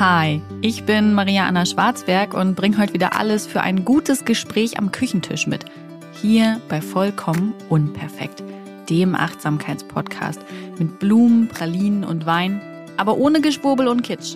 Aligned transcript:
Hi, 0.00 0.42
ich 0.60 0.86
bin 0.86 1.14
Maria 1.14 1.46
Anna 1.46 1.64
Schwarzberg 1.64 2.34
und 2.34 2.56
bringe 2.56 2.78
heute 2.78 2.94
wieder 2.94 3.16
alles 3.16 3.46
für 3.46 3.60
ein 3.60 3.84
gutes 3.84 4.24
Gespräch 4.24 4.76
am 4.76 4.90
Küchentisch 4.90 5.46
mit. 5.46 5.66
Hier 6.20 6.60
bei 6.68 6.80
Vollkommen 6.80 7.54
Unperfekt, 7.68 8.42
dem 8.90 9.14
Achtsamkeitspodcast 9.14 10.40
mit 10.80 10.98
Blumen, 10.98 11.46
Pralinen 11.46 12.02
und 12.02 12.26
Wein, 12.26 12.60
aber 12.96 13.18
ohne 13.18 13.40
Geschwurbel 13.40 13.86
und 13.86 14.02
Kitsch. 14.02 14.34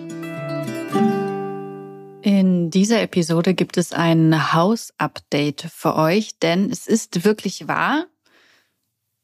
In 2.21 2.69
dieser 2.69 3.01
Episode 3.01 3.53
gibt 3.53 3.75
es 3.75 3.91
ein 3.91 4.53
Haus-Update 4.53 5.67
für 5.69 5.97
euch, 5.97 6.39
denn 6.39 6.69
es 6.71 6.87
ist 6.87 7.25
wirklich 7.25 7.67
wahr. 7.67 8.05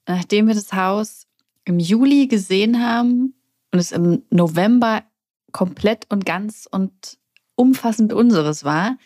Nachdem 0.05 0.47
wir 0.47 0.55
das 0.55 0.73
Haus 0.73 1.27
im 1.63 1.79
Juli 1.79 2.27
gesehen 2.27 2.85
haben 2.85 3.35
und 3.71 3.79
es 3.79 3.93
im 3.93 4.23
November 4.31 5.01
komplett 5.55 6.05
und 6.11 6.25
ganz 6.25 6.67
und 6.69 7.17
umfassend 7.55 8.11
unseres 8.11 8.65
war, 8.65 8.97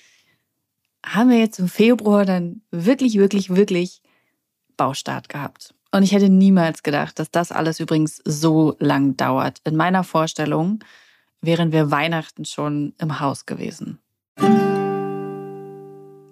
haben 1.06 1.30
wir 1.30 1.38
jetzt 1.38 1.60
im 1.60 1.70
Februar 1.70 2.26
dann 2.26 2.64
wirklich, 2.72 3.20
wirklich, 3.20 3.56
wirklich 3.56 4.02
Baustart 4.76 5.30
gehabt. 5.30 5.76
Und 5.92 6.02
ich 6.02 6.12
hätte 6.12 6.28
niemals 6.28 6.82
gedacht, 6.82 7.20
dass 7.20 7.30
das 7.30 7.52
alles 7.52 7.80
übrigens 7.80 8.20
so 8.26 8.76
lang 8.80 9.16
dauert. 9.16 9.60
In 9.64 9.76
meiner 9.76 10.04
Vorstellung 10.04 10.80
wären 11.40 11.72
wir 11.72 11.92
Weihnachten 11.92 12.46
schon 12.46 12.96
im 12.98 13.20
Haus 13.20 13.46
gewesen. 13.46 14.00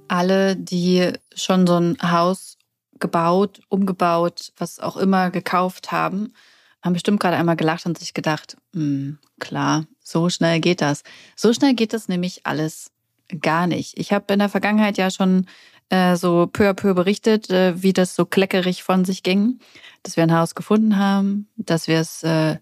Alle, 0.07 0.55
die 0.55 1.13
schon 1.35 1.67
so 1.67 1.75
ein 1.75 1.95
Haus 2.01 2.57
gebaut, 2.97 3.61
umgebaut, 3.69 4.51
was 4.57 4.79
auch 4.79 4.97
immer 4.97 5.29
gekauft 5.29 5.91
haben, 5.91 6.33
haben 6.81 6.93
bestimmt 6.93 7.19
gerade 7.19 7.37
einmal 7.37 7.55
gelacht 7.55 7.85
und 7.85 7.99
sich 7.99 8.15
gedacht, 8.15 8.57
hm, 8.73 9.19
klar, 9.39 9.85
so 10.07 10.29
schnell 10.29 10.59
geht 10.59 10.81
das. 10.81 11.03
So 11.35 11.53
schnell 11.53 11.73
geht 11.73 11.93
das 11.93 12.07
nämlich 12.07 12.45
alles 12.45 12.91
gar 13.41 13.67
nicht. 13.67 13.97
Ich 13.99 14.13
habe 14.13 14.33
in 14.33 14.39
der 14.39 14.49
Vergangenheit 14.49 14.97
ja 14.97 15.11
schon 15.11 15.47
äh, 15.89 16.15
so 16.15 16.47
peu 16.47 16.69
à 16.69 16.73
peu 16.73 16.93
berichtet, 16.93 17.49
äh, 17.49 17.81
wie 17.81 17.93
das 17.93 18.15
so 18.15 18.25
kleckerig 18.25 18.83
von 18.83 19.05
sich 19.05 19.23
ging, 19.23 19.59
dass 20.03 20.15
wir 20.15 20.23
ein 20.23 20.33
Haus 20.33 20.55
gefunden 20.55 20.97
haben, 20.97 21.47
dass 21.57 21.87
wir 21.87 21.99
es 21.99 22.23
äh, 22.23 22.57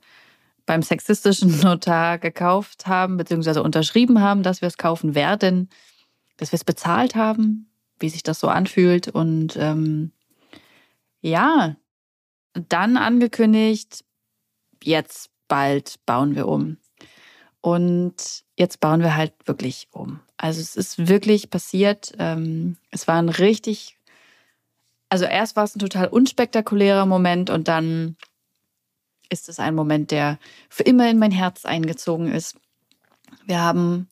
beim 0.65 0.81
sexistischen 0.81 1.59
Notar 1.61 2.17
gekauft 2.17 2.87
haben, 2.87 3.17
beziehungsweise 3.17 3.61
unterschrieben 3.61 4.21
haben, 4.21 4.41
dass 4.41 4.61
wir 4.61 4.67
es 4.67 4.77
kaufen 4.77 5.13
werden, 5.13 5.69
dass 6.37 6.51
wir 6.51 6.57
es 6.57 6.63
bezahlt 6.63 7.15
haben, 7.15 7.69
wie 7.99 8.09
sich 8.09 8.23
das 8.23 8.39
so 8.39 8.47
anfühlt 8.47 9.07
und 9.07 9.55
ähm, 9.57 10.11
ja, 11.21 11.75
dann 12.53 12.97
angekündigt, 12.97 14.03
jetzt 14.83 15.29
bald 15.47 15.95
bauen 16.05 16.35
wir 16.35 16.47
um. 16.47 16.77
Und 17.65 18.43
jetzt 18.55 18.79
bauen 18.79 19.01
wir 19.01 19.15
halt 19.15 19.33
wirklich 19.45 19.87
um. 19.89 20.19
Also 20.37 20.61
es 20.61 20.75
ist 20.75 21.07
wirklich 21.07 21.49
passiert. 21.49 22.13
Ähm, 22.19 22.77
es 22.91 23.07
war 23.07 23.15
ein 23.15 23.29
richtig, 23.29 23.97
also 25.09 25.25
erst 25.25 25.55
war 25.55 25.63
es 25.63 25.75
ein 25.75 25.79
total 25.79 26.09
unspektakulärer 26.09 27.07
Moment 27.07 27.49
und 27.49 27.67
dann 27.67 28.17
ist 29.29 29.49
es 29.49 29.57
ein 29.57 29.73
Moment, 29.73 30.11
der 30.11 30.37
für 30.69 30.83
immer 30.83 31.09
in 31.09 31.17
mein 31.17 31.31
Herz 31.31 31.65
eingezogen 31.65 32.31
ist. 32.31 32.55
Wir 33.47 33.61
haben 33.61 34.09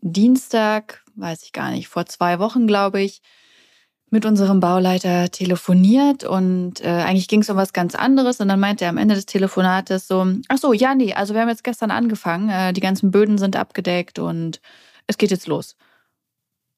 Dienstag, 0.00 1.04
weiß 1.16 1.42
ich 1.42 1.52
gar 1.52 1.72
nicht, 1.72 1.88
vor 1.88 2.06
zwei 2.06 2.38
Wochen, 2.38 2.66
glaube 2.66 3.02
ich, 3.02 3.20
mit 4.10 4.24
unserem 4.24 4.60
Bauleiter 4.60 5.30
telefoniert 5.30 6.22
und 6.22 6.80
äh, 6.80 6.88
eigentlich 6.88 7.26
ging 7.26 7.40
es 7.40 7.50
um 7.50 7.56
was 7.56 7.72
ganz 7.72 7.94
anderes 7.94 8.40
und 8.40 8.48
dann 8.48 8.60
meinte 8.60 8.84
er 8.84 8.90
am 8.90 8.98
Ende 8.98 9.16
des 9.16 9.26
Telefonates 9.26 10.06
so, 10.06 10.24
ach 10.48 10.58
so, 10.58 10.72
ja, 10.72 10.94
nee, 10.94 11.12
also 11.12 11.34
wir 11.34 11.40
haben 11.40 11.48
jetzt 11.48 11.64
gestern 11.64 11.90
angefangen, 11.90 12.48
äh, 12.48 12.72
die 12.72 12.80
ganzen 12.80 13.10
Böden 13.10 13.36
sind 13.36 13.56
abgedeckt 13.56 14.18
und 14.18 14.60
es 15.08 15.18
geht 15.18 15.30
jetzt 15.32 15.48
los. 15.48 15.76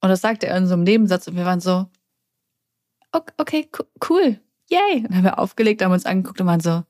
Und 0.00 0.08
das 0.08 0.22
sagte 0.22 0.46
er 0.46 0.56
in 0.56 0.66
so 0.66 0.74
einem 0.74 0.84
Nebensatz 0.84 1.28
und 1.28 1.36
wir 1.36 1.44
waren 1.44 1.60
so, 1.60 1.86
okay, 3.36 3.68
cool, 4.08 4.40
yay. 4.70 4.96
Und 4.96 5.10
dann 5.10 5.16
haben 5.18 5.24
wir 5.24 5.38
aufgelegt, 5.38 5.82
haben 5.82 5.92
uns 5.92 6.06
angeguckt 6.06 6.40
und 6.40 6.46
waren 6.46 6.60
so, 6.60 6.82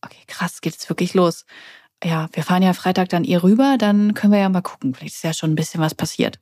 okay, 0.00 0.22
krass, 0.26 0.60
geht 0.62 0.72
jetzt 0.72 0.88
wirklich 0.88 1.12
los. 1.12 1.44
Ja, 2.02 2.28
wir 2.32 2.42
fahren 2.44 2.62
ja 2.62 2.72
Freitag 2.72 3.10
dann 3.10 3.24
ihr 3.24 3.42
rüber, 3.42 3.76
dann 3.78 4.14
können 4.14 4.32
wir 4.32 4.40
ja 4.40 4.48
mal 4.48 4.62
gucken, 4.62 4.94
vielleicht 4.94 5.16
ist 5.16 5.24
ja 5.24 5.34
schon 5.34 5.52
ein 5.52 5.56
bisschen 5.56 5.80
was 5.80 5.94
passiert 5.94 6.40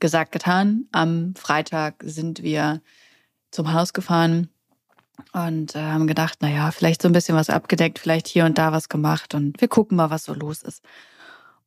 gesagt, 0.00 0.32
getan. 0.32 0.86
Am 0.92 1.34
Freitag 1.34 2.02
sind 2.04 2.42
wir 2.42 2.80
zum 3.50 3.72
Haus 3.72 3.92
gefahren 3.92 4.48
und 5.32 5.74
äh, 5.74 5.80
haben 5.80 6.06
gedacht, 6.06 6.42
naja, 6.42 6.70
vielleicht 6.70 7.02
so 7.02 7.08
ein 7.08 7.12
bisschen 7.12 7.36
was 7.36 7.50
abgedeckt, 7.50 7.98
vielleicht 7.98 8.28
hier 8.28 8.44
und 8.44 8.58
da 8.58 8.72
was 8.72 8.88
gemacht 8.88 9.34
und 9.34 9.60
wir 9.60 9.68
gucken 9.68 9.96
mal, 9.96 10.10
was 10.10 10.24
so 10.24 10.34
los 10.34 10.62
ist. 10.62 10.82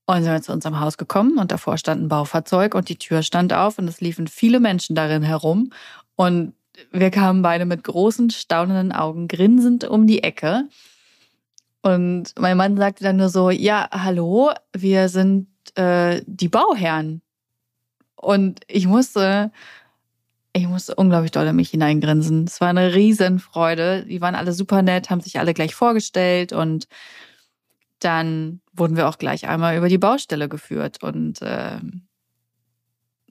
Und 0.06 0.24
sind 0.24 0.32
wir 0.32 0.42
zu 0.42 0.52
unserem 0.52 0.80
Haus 0.80 0.98
gekommen 0.98 1.38
und 1.38 1.52
davor 1.52 1.78
stand 1.78 2.02
ein 2.02 2.08
Baufahrzeug 2.08 2.76
und 2.76 2.90
die 2.90 2.98
Tür 2.98 3.24
stand 3.24 3.54
auf 3.54 3.78
und 3.78 3.88
es 3.88 4.02
liefen 4.02 4.28
viele 4.28 4.60
Menschen 4.60 4.96
darin 4.96 5.24
herum 5.24 5.72
und 6.16 6.54
wir 6.92 7.12
kamen 7.12 7.42
beide 7.42 7.66
mit 7.66 7.84
großen, 7.84 8.30
staunenden 8.30 8.92
Augen 8.92 9.28
grinsend 9.28 9.84
um 9.84 10.08
die 10.08 10.24
Ecke. 10.24 10.68
Und 11.82 12.34
mein 12.40 12.58
Mann 12.58 12.78
sagte 12.78 13.04
dann 13.04 13.18
nur 13.18 13.30
so, 13.30 13.50
ja, 13.50 13.90
hallo, 13.92 14.52
wir 14.74 15.10
sind 15.10 15.48
äh, 15.76 16.22
die 16.26 16.48
Bauherren. 16.48 17.22
Und 18.22 18.62
ich 18.68 18.88
musste, 18.88 19.52
ich 20.54 20.68
musste 20.68 20.96
unglaublich 20.96 21.32
doll 21.32 21.48
in 21.48 21.56
mich 21.56 21.70
hineingrinsen. 21.70 22.46
Es 22.46 22.62
war 22.62 22.70
eine 22.70 22.94
Riesenfreude. 22.94 24.06
Die 24.06 24.22
waren 24.22 24.36
alle 24.36 24.54
super 24.54 24.82
nett, 24.82 25.10
haben 25.10 25.22
sich 25.22 25.40
alle 25.40 25.54
gleich 25.54 25.76
vorgestellt 25.76 26.54
und 26.54 26.88
dann 28.00 28.62
wurden 28.74 28.98
wir 28.98 29.08
auch 29.08 29.18
gleich 29.18 29.48
einmal 29.48 29.78
über 29.78 29.88
die 29.88 29.98
Baustelle 30.00 30.50
geführt 30.50 31.04
und 31.04 31.42
äh, 31.42 31.80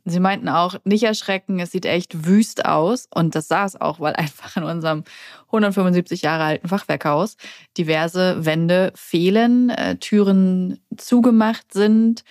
sie 0.04 0.20
meinten 0.20 0.48
auch, 0.48 0.76
nicht 0.84 1.02
erschrecken, 1.02 1.58
es 1.60 1.72
sieht 1.72 1.86
echt 1.86 2.26
wüst 2.26 2.64
aus 2.64 3.08
und 3.12 3.34
das 3.34 3.48
sah 3.48 3.64
es 3.64 3.80
auch, 3.80 4.00
weil 4.00 4.14
einfach 4.16 4.56
in 4.56 4.64
unserem 4.64 5.04
175 5.46 6.22
Jahre 6.22 6.44
alten 6.44 6.68
Fachwerkhaus 6.68 7.36
diverse 7.76 8.44
Wände 8.44 8.92
fehlen, 8.94 9.70
äh, 9.70 9.96
Türen 9.96 10.80
zugemacht 10.96 11.72
sind, 11.72 12.24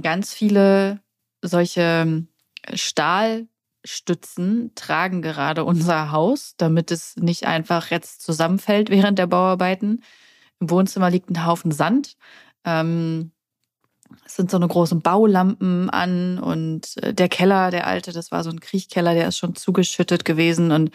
ganz 0.00 0.34
viele 0.34 1.00
solche 1.46 2.26
Stahlstützen 2.72 4.72
tragen 4.74 5.22
gerade 5.22 5.64
unser 5.64 6.10
Haus, 6.10 6.54
damit 6.56 6.90
es 6.90 7.16
nicht 7.16 7.46
einfach 7.46 7.90
jetzt 7.90 8.22
zusammenfällt 8.22 8.90
während 8.90 9.18
der 9.18 9.26
Bauarbeiten. 9.26 10.02
Im 10.60 10.70
Wohnzimmer 10.70 11.10
liegt 11.10 11.30
ein 11.30 11.46
Haufen 11.46 11.72
Sand. 11.72 12.16
Ähm, 12.64 13.32
es 14.24 14.36
sind 14.36 14.50
so 14.50 14.56
eine 14.56 14.68
großen 14.68 15.02
Baulampen 15.02 15.90
an 15.90 16.38
und 16.38 16.96
äh, 17.02 17.14
der 17.14 17.28
Keller, 17.28 17.70
der 17.70 17.86
alte, 17.86 18.12
das 18.12 18.30
war 18.30 18.44
so 18.44 18.50
ein 18.50 18.60
Kriechkeller, 18.60 19.14
der 19.14 19.28
ist 19.28 19.38
schon 19.38 19.54
zugeschüttet 19.54 20.24
gewesen 20.24 20.70
und 20.70 20.90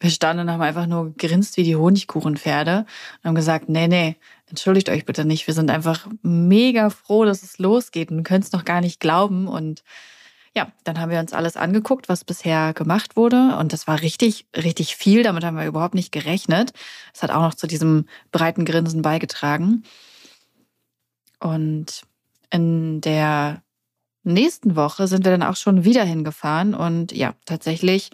wir 0.00 0.10
standen 0.10 0.44
und 0.44 0.50
haben 0.50 0.62
einfach 0.62 0.86
nur 0.86 1.10
gegrinst 1.10 1.58
wie 1.58 1.62
die 1.62 1.76
Honigkuchenpferde 1.76 2.86
und 3.22 3.28
haben 3.28 3.34
gesagt, 3.34 3.68
nee, 3.68 3.86
nee, 3.86 4.16
entschuldigt 4.50 4.88
euch 4.90 5.06
bitte 5.06 5.24
nicht. 5.24 5.46
Wir 5.46 5.54
sind 5.54 5.70
einfach 5.70 6.06
mega 6.22 6.90
froh, 6.90 7.24
dass 7.24 7.42
es 7.42 7.58
losgeht 7.58 8.10
und 8.10 8.24
können 8.24 8.42
es 8.42 8.52
noch 8.52 8.64
gar 8.64 8.80
nicht 8.80 9.00
glauben. 9.00 9.48
Und 9.48 9.82
ja, 10.54 10.72
dann 10.84 11.00
haben 11.00 11.10
wir 11.10 11.20
uns 11.20 11.32
alles 11.32 11.56
angeguckt, 11.56 12.08
was 12.08 12.24
bisher 12.24 12.74
gemacht 12.74 13.16
wurde. 13.16 13.56
Und 13.56 13.72
das 13.72 13.86
war 13.86 14.02
richtig, 14.02 14.46
richtig 14.56 14.96
viel. 14.96 15.22
Damit 15.22 15.44
haben 15.44 15.56
wir 15.56 15.66
überhaupt 15.66 15.94
nicht 15.94 16.12
gerechnet. 16.12 16.72
Es 17.14 17.22
hat 17.22 17.30
auch 17.30 17.42
noch 17.42 17.54
zu 17.54 17.66
diesem 17.66 18.06
breiten 18.32 18.64
Grinsen 18.64 19.02
beigetragen. 19.02 19.84
Und 21.38 22.02
in 22.50 23.00
der 23.00 23.62
nächsten 24.24 24.76
Woche 24.76 25.06
sind 25.06 25.24
wir 25.24 25.32
dann 25.32 25.42
auch 25.42 25.56
schon 25.56 25.84
wieder 25.84 26.04
hingefahren. 26.04 26.74
Und 26.74 27.12
ja, 27.12 27.34
tatsächlich 27.46 28.10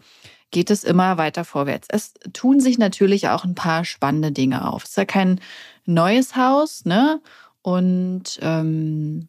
geht 0.51 0.71
es 0.71 0.85
immer 0.85 1.19
weiter 1.19 1.45
vorwärts. 1.45 1.89
Es 1.91 2.15
tun 2.33 2.61
sich 2.61 2.79
natürlich 2.79 3.29
auch 3.29 3.45
ein 3.45 3.55
paar 3.55 3.85
spannende 3.85 4.33
Dinge 4.33 4.71
auf. 4.71 4.85
Es 4.85 4.91
ist 4.91 4.97
ja 4.97 5.05
kein 5.05 5.41
neues 5.87 6.37
Haus, 6.37 6.85
ne? 6.85 7.21
Und 7.63 8.39
ähm, 8.43 9.29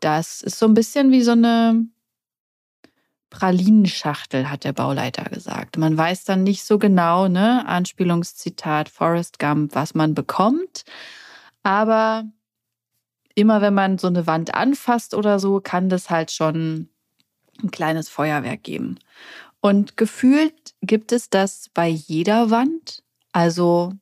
das 0.00 0.42
ist 0.42 0.58
so 0.58 0.66
ein 0.66 0.74
bisschen 0.74 1.10
wie 1.10 1.22
so 1.22 1.32
eine 1.32 1.86
Pralinenschachtel, 3.30 4.50
hat 4.50 4.64
der 4.64 4.72
Bauleiter 4.72 5.24
gesagt. 5.24 5.76
Man 5.76 5.96
weiß 5.96 6.24
dann 6.24 6.44
nicht 6.44 6.64
so 6.64 6.78
genau, 6.78 7.28
ne? 7.28 7.66
Anspielungszitat 7.66 8.88
Forrest 8.88 9.38
Gump, 9.38 9.74
was 9.74 9.94
man 9.94 10.14
bekommt. 10.14 10.84
Aber 11.62 12.24
immer 13.34 13.60
wenn 13.60 13.74
man 13.74 13.98
so 13.98 14.06
eine 14.06 14.26
Wand 14.26 14.54
anfasst 14.54 15.14
oder 15.14 15.38
so, 15.38 15.60
kann 15.60 15.88
das 15.88 16.10
halt 16.10 16.32
schon 16.32 16.88
ein 17.62 17.70
kleines 17.70 18.08
Feuerwerk 18.08 18.62
geben. 18.62 18.98
Und 19.60 19.96
gefühlt 19.96 20.74
gibt 20.82 21.12
es 21.12 21.30
das 21.30 21.68
bei 21.74 21.88
jeder 21.88 22.50
Wand. 22.50 23.02
Also 23.32 23.92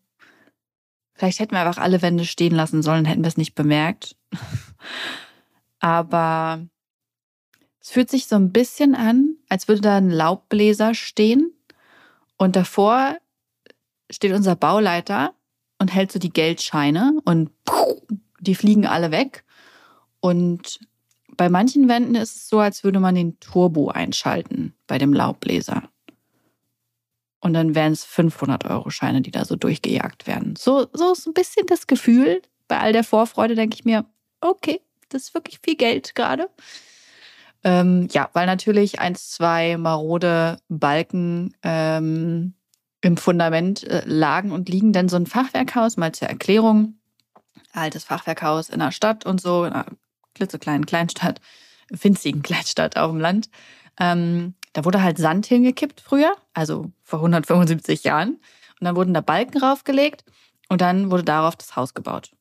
vielleicht 1.17 1.41
hätten 1.41 1.53
wir 1.53 1.61
einfach 1.61 1.83
alle 1.83 2.03
Wände 2.03 2.25
stehen 2.25 2.55
lassen 2.55 2.83
sollen, 2.83 3.05
hätten 3.05 3.23
wir 3.23 3.29
es 3.29 3.37
nicht 3.37 3.55
bemerkt. 3.55 4.17
Aber 5.79 6.61
es 7.81 7.91
fühlt 7.91 8.11
sich 8.11 8.27
so 8.27 8.37
ein 8.37 8.53
bisschen 8.53 8.95
an, 8.95 9.37
als 9.49 9.69
würde 9.69 9.81
da 9.81 9.97
ein 9.97 10.11
Laubbläser 10.11 10.95
stehen 10.95 11.53
und 12.37 12.57
davor 12.57 13.17
steht 14.11 14.33
unser 14.33 14.57
Bauleiter 14.57 15.35
und 15.79 15.93
hält 15.93 16.13
so 16.13 16.19
die 16.19 16.33
Geldscheine 16.33 17.19
und 17.25 17.51
die 18.41 18.55
fliegen 18.55 18.87
alle 18.87 19.11
weg. 19.11 19.45
Und 20.21 20.81
bei 21.37 21.49
manchen 21.49 21.89
Wänden 21.89 22.15
ist 22.15 22.37
es 22.37 22.49
so, 22.49 22.61
als 22.61 22.85
würde 22.85 23.01
man 23.01 23.15
den 23.15 23.39
Turbo 23.41 23.89
einschalten 23.89 24.75
bei 24.87 24.99
dem 24.99 25.13
Laubbläser. 25.13 25.83
Und 27.47 27.53
dann 27.53 27.77
wären 27.77 27.93
es 27.93 28.05
500-Euro-Scheine, 28.05 29.23
die 29.23 29.31
da 29.31 29.45
so 29.45 29.55
durchgejagt 29.55 30.27
werden. 30.27 30.57
So, 30.59 30.89
so 30.93 31.13
ist 31.13 31.29
ein 31.29 31.33
bisschen 31.33 31.65
das 31.67 31.87
Gefühl. 31.87 32.43
Bei 32.67 32.81
all 32.81 32.93
der 32.93 33.05
Vorfreude 33.05 33.55
denke 33.55 33.77
ich 33.77 33.85
mir, 33.85 34.05
okay, 34.41 34.81
das 35.11 35.23
ist 35.23 35.35
wirklich 35.35 35.61
viel 35.63 35.77
Geld 35.77 36.17
gerade. 36.17 36.51
Ähm, 37.63 38.09
ja, 38.11 38.31
weil 38.33 38.47
natürlich 38.47 38.99
eins, 38.99 39.31
zwei 39.31 39.77
marode 39.77 40.57
Balken 40.69 41.55
ähm, 41.63 42.55
im 43.01 43.17
Fundament 43.17 43.85
äh, 43.85 44.03
lagen 44.07 44.51
und 44.51 44.69
liegen. 44.69 44.93
Denn 44.93 45.09
so 45.09 45.15
ein 45.15 45.27
Fachwerkhaus, 45.27 45.97
mal 45.97 46.11
zur 46.11 46.27
Erklärung, 46.27 46.99
altes 47.73 48.03
Fachwerkhaus 48.03 48.71
in 48.71 48.81
der 48.81 48.91
Stadt 48.91 49.25
und 49.25 49.41
so, 49.41 49.63
in 49.63 49.73
einer 49.73 49.87
klitzekleinen 50.35 50.85
Kleinstadt, 50.85 51.41
winzigen 51.91 52.43
Kleinstadt 52.43 52.97
auf 52.97 53.13
dem 53.13 53.21
Land. 53.21 53.51
Ähm, 54.01 54.55
da 54.77 54.85
wurde 54.85 55.03
halt 55.03 55.17
Sand 55.17 55.47
hingekippt 55.47 56.03
früher, 56.03 56.37
also 56.53 56.91
vor 57.03 57.21
175 57.21 58.05
Jahren. 58.05 58.35
Und 58.79 58.85
dann 58.85 58.95
wurden 58.95 59.15
da 59.15 59.23
Balken 59.23 59.57
raufgelegt 59.57 60.23
und 60.69 60.83
dann 60.83 61.11
wurde 61.11 61.25
darauf 61.25 61.57
das 61.57 61.77
Haus 61.77 61.95
gebaut. 61.95 62.33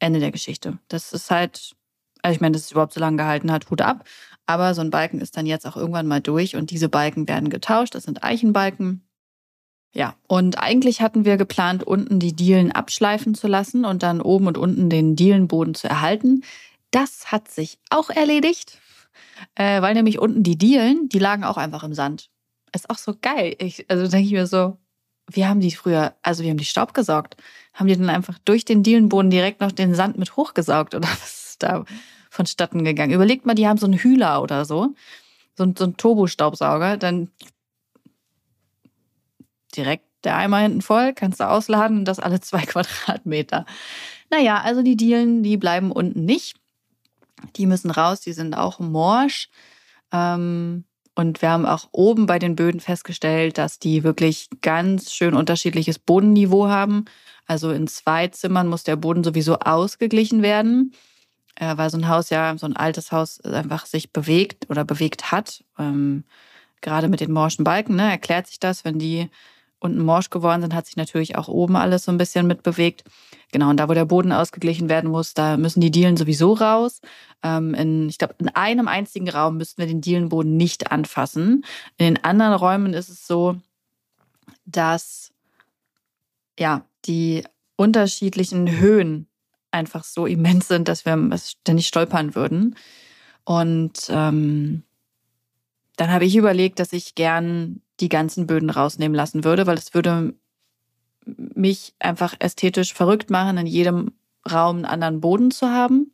Ende 0.00 0.18
der 0.18 0.32
Geschichte. 0.32 0.78
Das 0.88 1.12
ist 1.12 1.30
halt, 1.30 1.76
also 2.20 2.34
ich 2.34 2.40
meine, 2.40 2.54
dass 2.54 2.62
es 2.62 2.72
überhaupt 2.72 2.94
so 2.94 2.98
lange 2.98 3.18
gehalten 3.18 3.52
hat, 3.52 3.70
Hut 3.70 3.80
ab. 3.80 4.04
Aber 4.44 4.74
so 4.74 4.80
ein 4.80 4.90
Balken 4.90 5.20
ist 5.20 5.36
dann 5.36 5.46
jetzt 5.46 5.68
auch 5.68 5.76
irgendwann 5.76 6.08
mal 6.08 6.20
durch 6.20 6.56
und 6.56 6.72
diese 6.72 6.88
Balken 6.88 7.28
werden 7.28 7.48
getauscht. 7.48 7.94
Das 7.94 8.02
sind 8.02 8.24
Eichenbalken. 8.24 9.06
Ja, 9.92 10.16
und 10.26 10.58
eigentlich 10.58 11.00
hatten 11.00 11.24
wir 11.24 11.36
geplant, 11.36 11.84
unten 11.84 12.18
die 12.18 12.34
Dielen 12.34 12.72
abschleifen 12.72 13.36
zu 13.36 13.46
lassen 13.46 13.84
und 13.84 14.02
dann 14.02 14.20
oben 14.20 14.48
und 14.48 14.58
unten 14.58 14.90
den 14.90 15.14
Dielenboden 15.14 15.74
zu 15.74 15.88
erhalten. 15.88 16.42
Das 16.90 17.30
hat 17.30 17.48
sich 17.48 17.78
auch 17.88 18.10
erledigt, 18.10 18.80
äh, 19.54 19.82
weil 19.82 19.94
nämlich 19.94 20.18
unten 20.18 20.42
die 20.42 20.56
Dielen, 20.56 21.08
die 21.08 21.18
lagen 21.18 21.44
auch 21.44 21.56
einfach 21.56 21.84
im 21.84 21.94
Sand. 21.94 22.30
Ist 22.74 22.90
auch 22.90 22.98
so 22.98 23.14
geil. 23.20 23.56
Ich, 23.58 23.90
also 23.90 24.08
denke 24.08 24.26
ich 24.26 24.32
mir 24.32 24.46
so, 24.46 24.78
wir 25.30 25.48
haben 25.48 25.60
die 25.60 25.70
früher, 25.70 26.14
also 26.22 26.42
wir 26.42 26.50
haben 26.50 26.58
die 26.58 26.64
Staub 26.64 26.94
gesaugt. 26.94 27.36
Haben 27.74 27.88
die 27.88 27.96
dann 27.96 28.10
einfach 28.10 28.38
durch 28.44 28.64
den 28.64 28.82
Dielenboden 28.82 29.30
direkt 29.30 29.60
noch 29.60 29.72
den 29.72 29.94
Sand 29.94 30.18
mit 30.18 30.36
hochgesaugt 30.36 30.94
oder 30.94 31.08
was 31.20 31.50
ist 31.50 31.62
da 31.62 31.84
vonstatten 32.30 32.84
gegangen? 32.84 33.12
Überlegt 33.12 33.46
mal, 33.46 33.54
die 33.54 33.66
haben 33.66 33.78
so 33.78 33.86
einen 33.86 33.98
Hühler 33.98 34.42
oder 34.42 34.64
so, 34.64 34.94
so, 35.56 35.72
so 35.76 35.84
einen 35.84 35.96
Turbo-Staubsauger, 35.96 36.96
dann 36.96 37.30
direkt 39.76 40.04
der 40.24 40.36
Eimer 40.36 40.58
hinten 40.58 40.82
voll, 40.82 41.12
kannst 41.14 41.40
du 41.40 41.48
ausladen 41.48 41.98
und 41.98 42.04
das 42.04 42.18
alle 42.18 42.40
zwei 42.40 42.60
Quadratmeter. 42.66 43.66
Naja, 44.30 44.60
also 44.60 44.82
die 44.82 44.96
Dielen, 44.96 45.42
die 45.42 45.56
bleiben 45.56 45.90
unten 45.90 46.24
nicht. 46.24 46.56
Die 47.56 47.66
müssen 47.66 47.90
raus, 47.90 48.20
die 48.20 48.32
sind 48.32 48.54
auch 48.54 48.78
morsch. 48.80 49.48
Ähm, 50.12 50.84
und 51.14 51.42
wir 51.42 51.50
haben 51.50 51.66
auch 51.66 51.88
oben 51.90 52.26
bei 52.26 52.38
den 52.38 52.54
Böden 52.54 52.80
festgestellt, 52.80 53.58
dass 53.58 53.80
die 53.80 54.04
wirklich 54.04 54.48
ganz 54.62 55.12
schön 55.12 55.34
unterschiedliches 55.34 55.98
Bodenniveau 55.98 56.68
haben. 56.68 57.06
Also 57.44 57.72
in 57.72 57.88
zwei 57.88 58.28
Zimmern 58.28 58.68
muss 58.68 58.84
der 58.84 58.96
Boden 58.96 59.24
sowieso 59.24 59.58
ausgeglichen 59.58 60.42
werden, 60.42 60.92
äh, 61.56 61.76
weil 61.76 61.90
so 61.90 61.98
ein 61.98 62.08
Haus 62.08 62.30
ja, 62.30 62.56
so 62.56 62.66
ein 62.66 62.76
altes 62.76 63.10
Haus 63.10 63.40
einfach 63.40 63.86
sich 63.86 64.12
bewegt 64.12 64.70
oder 64.70 64.84
bewegt 64.84 65.32
hat. 65.32 65.64
Ähm, 65.78 66.24
gerade 66.82 67.08
mit 67.08 67.20
den 67.20 67.32
morschen 67.32 67.64
Balken 67.64 67.96
ne, 67.96 68.10
erklärt 68.10 68.46
sich 68.46 68.60
das, 68.60 68.84
wenn 68.84 68.98
die 68.98 69.28
unten 69.80 70.04
morsch 70.04 70.30
geworden 70.30 70.60
sind, 70.62 70.74
hat 70.74 70.86
sich 70.86 70.96
natürlich 70.96 71.36
auch 71.36 71.48
oben 71.48 71.76
alles 71.76 72.04
so 72.04 72.12
ein 72.12 72.18
bisschen 72.18 72.46
mitbewegt. 72.46 73.04
Genau, 73.52 73.70
und 73.70 73.78
da, 73.78 73.88
wo 73.88 73.94
der 73.94 74.04
Boden 74.04 74.32
ausgeglichen 74.32 74.88
werden 74.88 75.10
muss, 75.10 75.34
da 75.34 75.56
müssen 75.56 75.80
die 75.80 75.90
Dielen 75.90 76.16
sowieso 76.16 76.52
raus. 76.52 77.00
Ähm, 77.42 77.74
in, 77.74 78.08
ich 78.08 78.18
glaube, 78.18 78.34
in 78.38 78.48
einem 78.48 78.88
einzigen 78.88 79.28
Raum 79.28 79.56
müssten 79.56 79.80
wir 79.80 79.86
den 79.86 80.00
Dielenboden 80.00 80.56
nicht 80.56 80.90
anfassen. 80.90 81.64
In 81.96 82.14
den 82.14 82.24
anderen 82.24 82.54
Räumen 82.54 82.92
ist 82.92 83.08
es 83.08 83.26
so, 83.26 83.56
dass 84.66 85.32
ja, 86.58 86.84
die 87.04 87.44
unterschiedlichen 87.76 88.78
Höhen 88.78 89.28
einfach 89.70 90.04
so 90.04 90.26
immens 90.26 90.68
sind, 90.68 90.88
dass 90.88 91.04
wir 91.04 91.38
ständig 91.38 91.86
stolpern 91.86 92.34
würden. 92.34 92.76
Und 93.44 94.08
ähm, 94.10 94.82
dann 95.96 96.10
habe 96.10 96.24
ich 96.24 96.36
überlegt, 96.36 96.80
dass 96.80 96.92
ich 96.92 97.14
gern 97.14 97.80
die 98.00 98.08
ganzen 98.08 98.46
Böden 98.46 98.70
rausnehmen 98.70 99.14
lassen 99.14 99.44
würde, 99.44 99.66
weil 99.66 99.76
es 99.76 99.94
würde 99.94 100.34
mich 101.24 101.94
einfach 101.98 102.34
ästhetisch 102.38 102.94
verrückt 102.94 103.30
machen, 103.30 103.58
in 103.58 103.66
jedem 103.66 104.12
Raum 104.50 104.76
einen 104.76 104.84
anderen 104.84 105.20
Boden 105.20 105.50
zu 105.50 105.68
haben. 105.68 106.12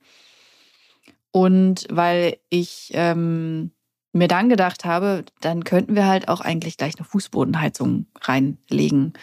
Und 1.31 1.87
weil 1.91 2.39
ich 2.49 2.91
ähm, 2.95 3.73
mir 4.13 4.29
dann 4.29 4.49
gedacht 4.49 4.85
habe, 4.85 5.25
dann 5.41 5.65
könnten 5.65 5.95
wir 5.95 6.07
halt 6.07 6.29
auch 6.29 6.41
eigentlich 6.41 6.77
gleich 6.77 6.97
eine 6.97 7.05
Fußbodenheizung 7.05 8.07
reinlegen. 8.21 9.15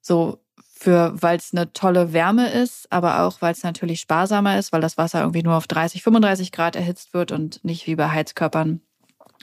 So 0.00 0.42
für, 0.82 1.14
weil 1.14 1.38
es 1.38 1.54
eine 1.54 1.72
tolle 1.72 2.12
Wärme 2.12 2.50
ist, 2.50 2.90
aber 2.90 3.22
auch 3.22 3.40
weil 3.40 3.52
es 3.52 3.62
natürlich 3.62 4.00
sparsamer 4.00 4.58
ist, 4.58 4.72
weil 4.72 4.80
das 4.80 4.98
Wasser 4.98 5.20
irgendwie 5.20 5.42
nur 5.42 5.54
auf 5.54 5.66
30, 5.66 6.02
35 6.02 6.52
Grad 6.52 6.76
erhitzt 6.76 7.14
wird 7.14 7.32
und 7.32 7.64
nicht 7.64 7.86
wie 7.86 7.94
bei 7.94 8.10
Heizkörpern 8.10 8.80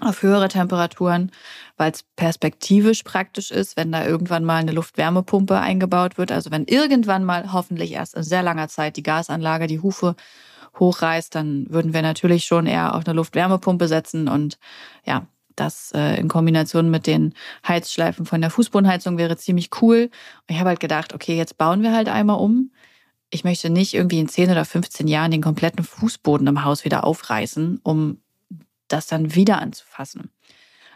auf 0.01 0.21
höhere 0.21 0.47
Temperaturen, 0.47 1.31
weil 1.77 1.91
es 1.91 2.03
perspektivisch 2.15 3.03
praktisch 3.03 3.51
ist, 3.51 3.77
wenn 3.77 3.91
da 3.91 4.05
irgendwann 4.05 4.45
mal 4.45 4.57
eine 4.57 4.71
Luftwärmepumpe 4.71 5.57
eingebaut 5.59 6.17
wird. 6.17 6.31
Also 6.31 6.51
wenn 6.51 6.65
irgendwann 6.65 7.23
mal 7.23 7.51
hoffentlich 7.51 7.93
erst 7.93 8.15
in 8.15 8.23
sehr 8.23 8.43
langer 8.43 8.67
Zeit 8.67 8.97
die 8.97 9.03
Gasanlage 9.03 9.67
die 9.67 9.79
Hufe 9.79 10.15
hochreißt, 10.79 11.33
dann 11.35 11.65
würden 11.69 11.93
wir 11.93 12.01
natürlich 12.01 12.45
schon 12.45 12.65
eher 12.65 12.95
auf 12.95 13.05
eine 13.05 13.15
Luftwärmepumpe 13.15 13.87
setzen 13.87 14.27
und 14.27 14.57
ja, 15.05 15.27
das 15.55 15.91
äh, 15.93 16.19
in 16.19 16.27
Kombination 16.29 16.89
mit 16.89 17.05
den 17.05 17.33
Heizschleifen 17.67 18.25
von 18.25 18.41
der 18.41 18.49
Fußbodenheizung 18.49 19.17
wäre 19.17 19.35
ziemlich 19.37 19.69
cool. 19.81 20.09
Ich 20.47 20.57
habe 20.57 20.69
halt 20.69 20.79
gedacht, 20.79 21.13
okay, 21.13 21.35
jetzt 21.35 21.57
bauen 21.57 21.81
wir 21.81 21.93
halt 21.93 22.07
einmal 22.07 22.39
um. 22.39 22.71
Ich 23.29 23.43
möchte 23.43 23.69
nicht 23.69 23.93
irgendwie 23.93 24.19
in 24.19 24.27
10 24.27 24.51
oder 24.51 24.65
15 24.65 25.07
Jahren 25.07 25.31
den 25.31 25.41
kompletten 25.41 25.83
Fußboden 25.83 26.47
im 26.47 26.63
Haus 26.63 26.85
wieder 26.85 27.03
aufreißen, 27.03 27.79
um 27.83 28.19
das 28.89 29.07
dann 29.07 29.35
wieder 29.35 29.59
anzufassen. 29.59 30.31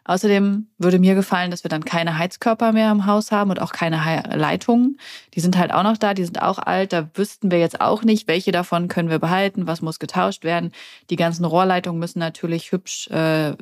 Außerdem 0.06 0.68
würde 0.78 1.00
mir 1.00 1.16
gefallen, 1.16 1.50
dass 1.50 1.63
wir 1.63 1.69
dann 1.69 1.86
keine 1.86 2.18
Heizkörper 2.18 2.74
mehr 2.74 2.92
im 2.92 3.06
Haus 3.06 3.31
haben 3.31 3.51
und 3.51 3.62
auch 3.62 3.72
keine 3.72 3.98
Leitungen. 4.36 5.00
Die 5.34 5.40
sind 5.40 5.57
halt 5.57 5.72
auch 5.72 5.84
noch 5.84 5.98
da, 5.98 6.13
die 6.13 6.25
sind 6.25 6.42
auch 6.42 6.60
alt. 6.60 6.92
Da 6.92 7.10
wüssten 7.13 7.51
wir 7.51 7.60
jetzt 7.60 7.80
auch 7.80 8.04
nicht, 8.04 8.28
welche 8.28 8.51
davon 8.51 8.90
können 8.90 9.10
wir 9.10 9.19
behalten, 9.19 9.66
was 9.66 9.81
muss 9.81 10.00
getauscht 10.00 10.44
werden. 10.44 10.74
Die 11.10 11.15
ganzen 11.15 11.46
Rohrleitungen 11.46 12.00
müssen 12.00 12.20
natürlich 12.20 12.74
hübsch 12.74 13.08
äh, 13.12 13.56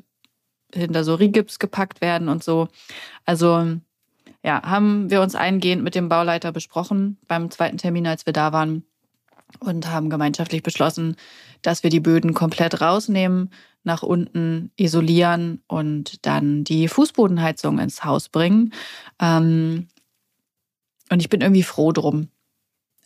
hinter 0.74 1.04
so 1.04 1.14
Rigips 1.14 1.60
gepackt 1.60 2.02
werden 2.02 2.28
und 2.28 2.44
so. 2.44 2.70
Also 3.26 3.78
ja, 4.44 4.64
haben 4.64 5.12
wir 5.12 5.22
uns 5.22 5.36
eingehend 5.36 5.84
mit 5.84 5.94
dem 5.94 6.10
Bauleiter 6.10 6.52
besprochen 6.52 7.20
beim 7.28 7.52
zweiten 7.52 7.78
Termin, 7.78 8.08
als 8.08 8.26
wir 8.26 8.34
da 8.34 8.52
waren 8.52 8.84
und 9.60 9.92
haben 9.92 10.10
gemeinschaftlich 10.10 10.64
beschlossen, 10.64 11.16
dass 11.62 11.84
wir 11.84 11.90
die 11.90 12.00
Böden 12.00 12.34
komplett 12.34 12.82
rausnehmen, 12.82 13.52
nach 13.84 14.04
unten 14.04 14.72
isolieren 14.76 15.62
und 15.68 16.26
dann 16.26 16.64
die 16.64 16.88
Fußbodenheizung 16.88 17.80
ins 17.80 18.04
Haus 18.04 18.30
bringen. 18.30 18.74
Ähm, 19.20 19.88
und 21.10 21.20
ich 21.20 21.30
bin 21.30 21.42
irgendwie 21.42 21.64
froh 21.64 21.92
drum. 21.92 22.30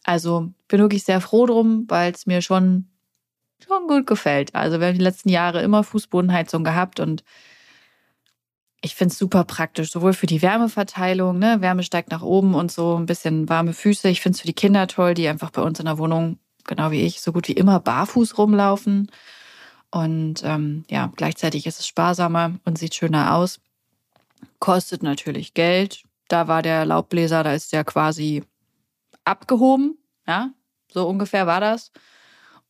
Also 0.04 0.52
bin 0.68 0.80
wirklich 0.80 1.04
sehr 1.04 1.22
froh 1.22 1.46
drum, 1.46 1.86
weil 1.88 2.12
es 2.12 2.26
mir 2.26 2.42
schon, 2.42 2.88
schon 3.66 3.88
gut 3.88 4.06
gefällt. 4.06 4.54
Also 4.54 4.80
wir 4.80 4.88
haben 4.88 4.98
die 4.98 5.04
letzten 5.04 5.30
Jahre 5.30 5.62
immer 5.64 5.84
Fußbodenheizung 5.84 6.64
gehabt 6.64 7.00
und 7.00 7.24
ich 8.82 8.94
finde 8.94 9.14
es 9.14 9.18
super 9.18 9.44
praktisch, 9.46 9.92
sowohl 9.92 10.14
für 10.14 10.28
die 10.28 10.44
Wärmeverteilung, 10.44 11.40
ne? 11.40 11.60
Wärme 11.60 11.82
steigt 11.82 12.12
nach 12.12 12.22
oben 12.22 12.54
und 12.54 12.72
so 12.72 12.96
ein 12.96 13.08
bisschen 13.08 13.50
warme 13.50 13.74
Füße. 13.74 14.10
Ich 14.10 14.22
finde 14.22 14.36
es 14.36 14.42
für 14.42 14.48
die 14.48 14.54
Kinder 14.54 14.86
toll, 14.86 15.16
die 15.16 15.28
einfach 15.28 15.50
bei 15.50 15.64
uns 15.64 15.80
in 15.80 15.86
der 15.86 15.98
Wohnung, 15.98 16.38
genau 16.66 16.92
wie 16.92 17.02
ich, 17.02 17.22
so 17.22 17.34
gut 17.34 17.48
wie 17.48 17.54
immer 17.54 17.80
barfuß 17.80 18.38
rumlaufen. 18.38 19.10
Und 19.96 20.44
ähm, 20.44 20.84
ja, 20.90 21.10
gleichzeitig 21.16 21.66
ist 21.66 21.80
es 21.80 21.88
sparsamer 21.88 22.56
und 22.66 22.78
sieht 22.78 22.96
schöner 22.96 23.34
aus. 23.34 23.62
Kostet 24.60 25.04
natürlich 25.04 25.54
Geld. 25.54 26.04
Da 26.28 26.50
war 26.50 26.62
der 26.62 26.86
Laubbläser, 26.86 27.44
da 27.44 27.54
ist 27.54 27.72
der 27.72 27.86
quasi 27.86 28.44
abgehoben. 29.24 29.98
Ja, 30.28 30.50
so 30.92 31.08
ungefähr 31.08 31.48
war 31.48 31.62
das. 31.62 31.94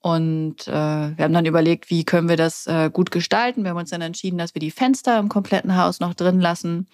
Und 0.02 0.68
äh, 0.68 0.72
wir 0.72 1.24
haben 1.24 1.34
dann 1.34 1.48
überlegt, 1.48 1.90
wie 1.90 2.04
können 2.04 2.30
wir 2.30 2.38
das 2.38 2.68
äh, 2.68 2.92
gut 2.94 3.10
gestalten. 3.10 3.64
Wir 3.64 3.72
haben 3.72 3.80
uns 3.80 3.90
dann 3.90 4.02
entschieden, 4.02 4.38
dass 4.38 4.54
wir 4.54 4.60
die 4.60 4.70
Fenster 4.70 5.18
im 5.18 5.28
kompletten 5.28 5.76
Haus 5.76 6.00
noch 6.00 6.14
drin 6.14 6.40
lassen. 6.40 6.88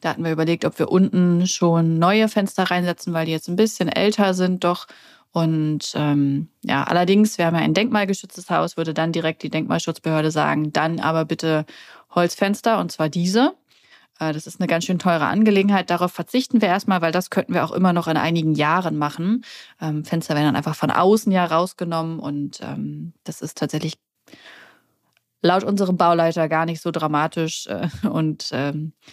Da 0.00 0.08
hatten 0.08 0.24
wir 0.24 0.32
überlegt, 0.32 0.64
ob 0.64 0.78
wir 0.78 0.90
unten 0.90 1.46
schon 1.46 1.98
neue 1.98 2.28
Fenster 2.28 2.62
reinsetzen, 2.62 3.12
weil 3.12 3.26
die 3.26 3.32
jetzt 3.32 3.48
ein 3.48 3.56
bisschen 3.56 3.90
älter 3.90 4.32
sind 4.32 4.64
doch 4.64 4.86
und 5.32 5.92
ähm, 5.94 6.48
ja, 6.62 6.82
allerdings, 6.84 7.38
wir 7.38 7.46
haben 7.46 7.54
ja 7.54 7.62
ein 7.62 7.74
denkmalgeschütztes 7.74 8.50
Haus, 8.50 8.76
würde 8.76 8.94
dann 8.94 9.12
direkt 9.12 9.42
die 9.42 9.50
Denkmalschutzbehörde 9.50 10.30
sagen, 10.30 10.72
dann 10.72 10.98
aber 10.98 11.24
bitte 11.24 11.66
Holzfenster 12.10 12.80
und 12.80 12.90
zwar 12.90 13.08
diese. 13.08 13.54
Äh, 14.18 14.32
das 14.32 14.46
ist 14.48 14.60
eine 14.60 14.66
ganz 14.66 14.84
schön 14.84 14.98
teure 14.98 15.26
Angelegenheit. 15.26 15.90
Darauf 15.90 16.12
verzichten 16.12 16.60
wir 16.60 16.68
erstmal, 16.68 17.00
weil 17.00 17.12
das 17.12 17.30
könnten 17.30 17.54
wir 17.54 17.64
auch 17.64 17.72
immer 17.72 17.92
noch 17.92 18.08
in 18.08 18.16
einigen 18.16 18.54
Jahren 18.54 18.96
machen. 18.98 19.44
Ähm, 19.80 20.04
Fenster 20.04 20.34
werden 20.34 20.46
dann 20.46 20.56
einfach 20.56 20.74
von 20.74 20.90
außen 20.90 21.30
ja 21.30 21.44
rausgenommen 21.44 22.18
und 22.18 22.60
ähm, 22.62 23.14
das 23.22 23.40
ist 23.40 23.56
tatsächlich 23.56 23.94
laut 25.42 25.64
unserem 25.64 25.96
Bauleiter 25.96 26.48
gar 26.48 26.66
nicht 26.66 26.82
so 26.82 26.90
dramatisch 26.90 27.66
äh, 27.68 27.88
und 28.08 28.50
ähm, 28.52 28.92
äh, 29.04 29.10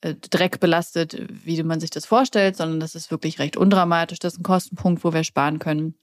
Dreck 0.00 0.60
belastet, 0.60 1.16
wie 1.44 1.62
man 1.62 1.80
sich 1.80 1.90
das 1.90 2.06
vorstellt, 2.06 2.56
sondern 2.56 2.80
das 2.80 2.94
ist 2.94 3.10
wirklich 3.10 3.38
recht 3.38 3.56
undramatisch. 3.56 4.18
Das 4.18 4.34
ist 4.34 4.40
ein 4.40 4.44
Kostenpunkt, 4.44 5.02
wo 5.04 5.12
wir 5.12 5.24
sparen 5.24 5.58
können. 5.58 5.94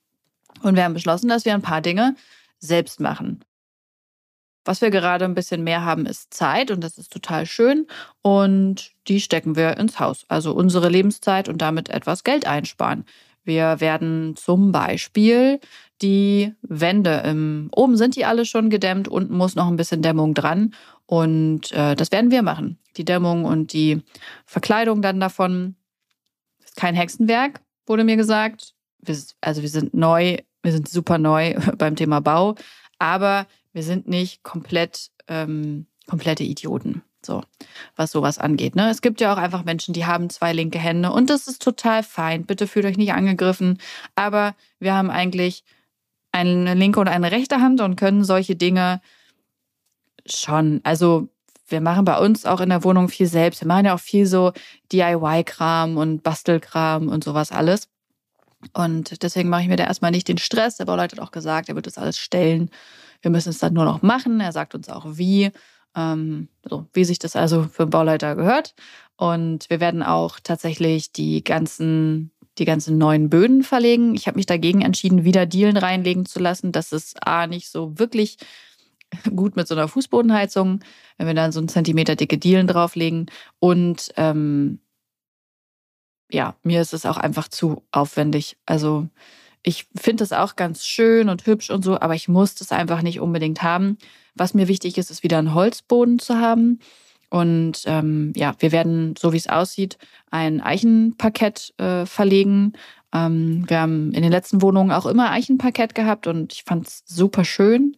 Und 0.61 0.75
wir 0.75 0.83
haben 0.83 0.93
beschlossen, 0.93 1.29
dass 1.29 1.45
wir 1.45 1.53
ein 1.53 1.61
paar 1.61 1.81
Dinge 1.81 2.15
selbst 2.59 2.99
machen. 2.99 3.43
Was 4.65 4.81
wir 4.81 4.89
gerade 4.89 5.25
ein 5.25 5.35
bisschen 5.35 5.63
mehr 5.63 5.85
haben, 5.85 6.07
ist 6.07 6.33
Zeit 6.33 6.71
und 6.71 6.83
das 6.83 6.97
ist 6.97 7.13
total 7.13 7.45
schön. 7.45 7.85
Und 8.21 8.91
die 9.07 9.21
stecken 9.21 9.55
wir 9.55 9.77
ins 9.77 9.99
Haus. 9.99 10.25
Also 10.27 10.53
unsere 10.53 10.89
Lebenszeit 10.89 11.47
und 11.47 11.61
damit 11.61 11.89
etwas 11.89 12.23
Geld 12.23 12.47
einsparen. 12.47 13.05
Wir 13.43 13.79
werden 13.79 14.35
zum 14.35 14.71
Beispiel 14.71 15.59
die 16.01 16.53
Wände, 16.63 17.21
im, 17.25 17.69
oben 17.73 17.95
sind 17.95 18.15
die 18.15 18.25
alle 18.25 18.43
schon 18.43 18.71
gedämmt, 18.71 19.07
unten 19.07 19.37
muss 19.37 19.53
noch 19.53 19.67
ein 19.67 19.75
bisschen 19.75 20.01
Dämmung 20.01 20.33
dran. 20.33 20.73
Und 21.05 21.71
äh, 21.71 21.95
das 21.95 22.11
werden 22.11 22.31
wir 22.31 22.41
machen. 22.41 22.79
Die 22.97 23.05
Dämmung 23.05 23.45
und 23.45 23.73
die 23.73 24.01
Verkleidung 24.45 25.01
dann 25.01 25.19
davon. 25.19 25.75
Ist 26.63 26.75
kein 26.75 26.95
Hexenwerk, 26.95 27.61
wurde 27.85 28.03
mir 28.03 28.15
gesagt. 28.15 28.73
Wir, 28.99 29.17
also 29.41 29.61
wir 29.61 29.69
sind 29.69 29.93
neu, 29.93 30.37
wir 30.63 30.71
sind 30.71 30.89
super 30.89 31.17
neu 31.17 31.55
beim 31.77 31.95
Thema 31.95 32.21
Bau, 32.21 32.55
aber 32.97 33.47
wir 33.73 33.83
sind 33.83 34.07
nicht 34.07 34.43
komplett 34.43 35.11
ähm, 35.27 35.87
komplette 36.07 36.43
Idioten. 36.43 37.03
So, 37.25 37.41
was 37.95 38.11
sowas 38.11 38.37
angeht. 38.37 38.75
Ne? 38.75 38.89
Es 38.91 39.01
gibt 39.01 39.19
ja 39.19 39.33
auch 39.33 39.37
einfach 39.37 39.63
Menschen, 39.63 39.93
die 39.95 40.05
haben 40.05 40.29
zwei 40.29 40.53
linke 40.53 40.77
Hände 40.77 41.11
und 41.11 41.31
das 41.31 41.47
ist 41.47 41.61
total 41.61 42.03
fein. 42.03 42.45
Bitte 42.45 42.67
fühlt 42.67 42.85
euch 42.85 42.97
nicht 42.97 43.13
angegriffen. 43.13 43.79
Aber 44.13 44.55
wir 44.79 44.93
haben 44.93 45.09
eigentlich 45.09 45.63
eine 46.31 46.75
linke 46.75 46.99
und 46.99 47.07
eine 47.07 47.31
rechte 47.31 47.61
Hand 47.61 47.81
und 47.81 47.95
können 47.95 48.23
solche 48.23 48.55
Dinge 48.55 49.01
schon. 50.27 50.81
Also 50.83 51.29
wir 51.67 51.81
machen 51.81 52.05
bei 52.05 52.17
uns 52.17 52.45
auch 52.45 52.61
in 52.61 52.69
der 52.69 52.83
Wohnung 52.83 53.09
viel 53.09 53.27
selbst. 53.27 53.61
Wir 53.61 53.67
machen 53.67 53.85
ja 53.85 53.95
auch 53.95 53.99
viel 53.99 54.25
so 54.25 54.53
DIY-Kram 54.91 55.97
und 55.97 56.23
Bastelkram 56.23 57.07
und 57.07 57.23
sowas 57.23 57.51
alles. 57.51 57.87
Und 58.73 59.21
deswegen 59.23 59.49
mache 59.49 59.63
ich 59.63 59.67
mir 59.67 59.75
da 59.75 59.85
erstmal 59.85 60.11
nicht 60.11 60.27
den 60.27 60.37
Stress. 60.37 60.77
Der 60.77 60.85
Bauleiter 60.85 61.17
hat 61.17 61.23
auch 61.23 61.31
gesagt, 61.31 61.69
er 61.69 61.75
wird 61.75 61.87
das 61.87 61.97
alles 61.97 62.17
stellen. 62.17 62.69
Wir 63.21 63.31
müssen 63.31 63.49
es 63.49 63.59
dann 63.59 63.73
nur 63.73 63.85
noch 63.85 64.01
machen. 64.01 64.39
Er 64.39 64.51
sagt 64.51 64.75
uns 64.75 64.89
auch 64.89 65.05
wie. 65.09 65.51
Ähm, 65.95 66.49
so, 66.67 66.87
wie 66.93 67.05
sich 67.05 67.19
das 67.19 67.35
also 67.35 67.63
für 67.63 67.83
einen 67.83 67.89
Bauleiter 67.89 68.35
gehört. 68.35 68.75
Und 69.17 69.69
wir 69.69 69.79
werden 69.79 70.03
auch 70.03 70.39
tatsächlich 70.43 71.13
die 71.13 71.43
ganzen, 71.43 72.31
die 72.57 72.65
ganzen 72.65 72.97
neuen 72.97 73.29
Böden 73.29 73.63
verlegen. 73.63 74.13
Ich 74.13 74.27
habe 74.27 74.35
mich 74.35 74.45
dagegen 74.45 74.81
entschieden, 74.81 75.23
wieder 75.23 75.45
Dielen 75.45 75.77
reinlegen 75.77 76.25
zu 76.25 76.39
lassen. 76.39 76.73
Das 76.73 76.91
ist 76.91 77.25
A 77.25 77.47
nicht 77.47 77.69
so 77.69 77.97
wirklich 77.97 78.37
gut 79.35 79.55
mit 79.55 79.67
so 79.67 79.75
einer 79.75 79.87
Fußbodenheizung, 79.87 80.79
wenn 81.17 81.27
wir 81.27 81.33
dann 81.33 81.51
so 81.51 81.59
einen 81.59 81.67
Zentimeter 81.67 82.15
dicke 82.15 82.37
Dielen 82.37 82.67
drauflegen. 82.67 83.27
Und 83.59 84.11
ähm, 84.17 84.79
ja, 86.31 86.55
mir 86.63 86.81
ist 86.81 86.93
es 86.93 87.05
auch 87.05 87.17
einfach 87.17 87.47
zu 87.47 87.83
aufwendig. 87.91 88.57
Also 88.65 89.07
ich 89.63 89.87
finde 89.95 90.23
es 90.23 90.31
auch 90.31 90.55
ganz 90.55 90.85
schön 90.85 91.29
und 91.29 91.45
hübsch 91.45 91.69
und 91.69 91.83
so, 91.83 91.99
aber 91.99 92.15
ich 92.15 92.27
muss 92.27 92.55
das 92.55 92.71
einfach 92.71 93.01
nicht 93.01 93.19
unbedingt 93.19 93.63
haben. 93.63 93.97
Was 94.35 94.53
mir 94.53 94.67
wichtig 94.67 94.97
ist, 94.97 95.11
ist 95.11 95.23
wieder 95.23 95.39
einen 95.39 95.53
Holzboden 95.53 96.19
zu 96.19 96.35
haben. 96.39 96.79
Und 97.29 97.83
ähm, 97.85 98.31
ja, 98.35 98.55
wir 98.59 98.71
werden, 98.71 99.15
so 99.17 99.33
wie 99.33 99.37
es 99.37 99.47
aussieht, 99.47 99.97
ein 100.29 100.61
Eichenparkett 100.61 101.73
äh, 101.79 102.05
verlegen. 102.05 102.73
Ähm, 103.13 103.65
wir 103.67 103.79
haben 103.79 104.11
in 104.11 104.21
den 104.21 104.31
letzten 104.31 104.61
Wohnungen 104.61 104.91
auch 104.91 105.05
immer 105.05 105.31
Eichenparkett 105.31 105.95
gehabt 105.95 106.27
und 106.27 106.53
ich 106.53 106.63
fand 106.63 106.87
es 106.87 107.03
super 107.05 107.43
schön 107.43 107.97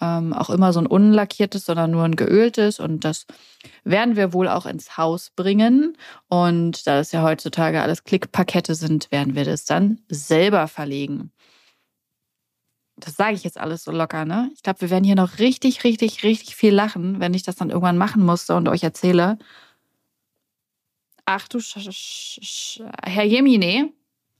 ähm, 0.00 0.32
auch 0.32 0.50
immer 0.50 0.72
so 0.72 0.80
ein 0.80 0.86
unlackiertes, 0.86 1.64
sondern 1.66 1.90
nur 1.90 2.04
ein 2.04 2.16
geöltes. 2.16 2.80
Und 2.80 3.04
das 3.04 3.26
werden 3.84 4.16
wir 4.16 4.32
wohl 4.32 4.48
auch 4.48 4.66
ins 4.66 4.96
Haus 4.96 5.30
bringen. 5.30 5.96
Und 6.28 6.86
da 6.86 7.00
es 7.00 7.12
ja 7.12 7.22
heutzutage 7.22 7.82
alles 7.82 8.04
Klickpakete 8.04 8.74
sind, 8.74 9.10
werden 9.10 9.34
wir 9.34 9.44
das 9.44 9.64
dann 9.64 10.00
selber 10.08 10.68
verlegen. 10.68 11.32
Das 12.96 13.14
sage 13.16 13.34
ich 13.34 13.44
jetzt 13.44 13.58
alles 13.58 13.84
so 13.84 13.92
locker, 13.92 14.24
ne? 14.24 14.50
Ich 14.54 14.62
glaube, 14.62 14.80
wir 14.80 14.90
werden 14.90 15.04
hier 15.04 15.14
noch 15.14 15.38
richtig, 15.38 15.84
richtig, 15.84 16.24
richtig 16.24 16.56
viel 16.56 16.74
lachen, 16.74 17.20
wenn 17.20 17.32
ich 17.32 17.44
das 17.44 17.56
dann 17.56 17.70
irgendwann 17.70 17.98
machen 17.98 18.24
musste 18.24 18.56
und 18.56 18.68
euch 18.68 18.82
erzähle. 18.82 19.38
Ach 21.24 21.46
du 21.46 21.60
Sch 21.60 21.78
Sch 21.90 22.40
Sch 22.42 22.80
Herr 23.04 23.24
Jemine, 23.24 23.92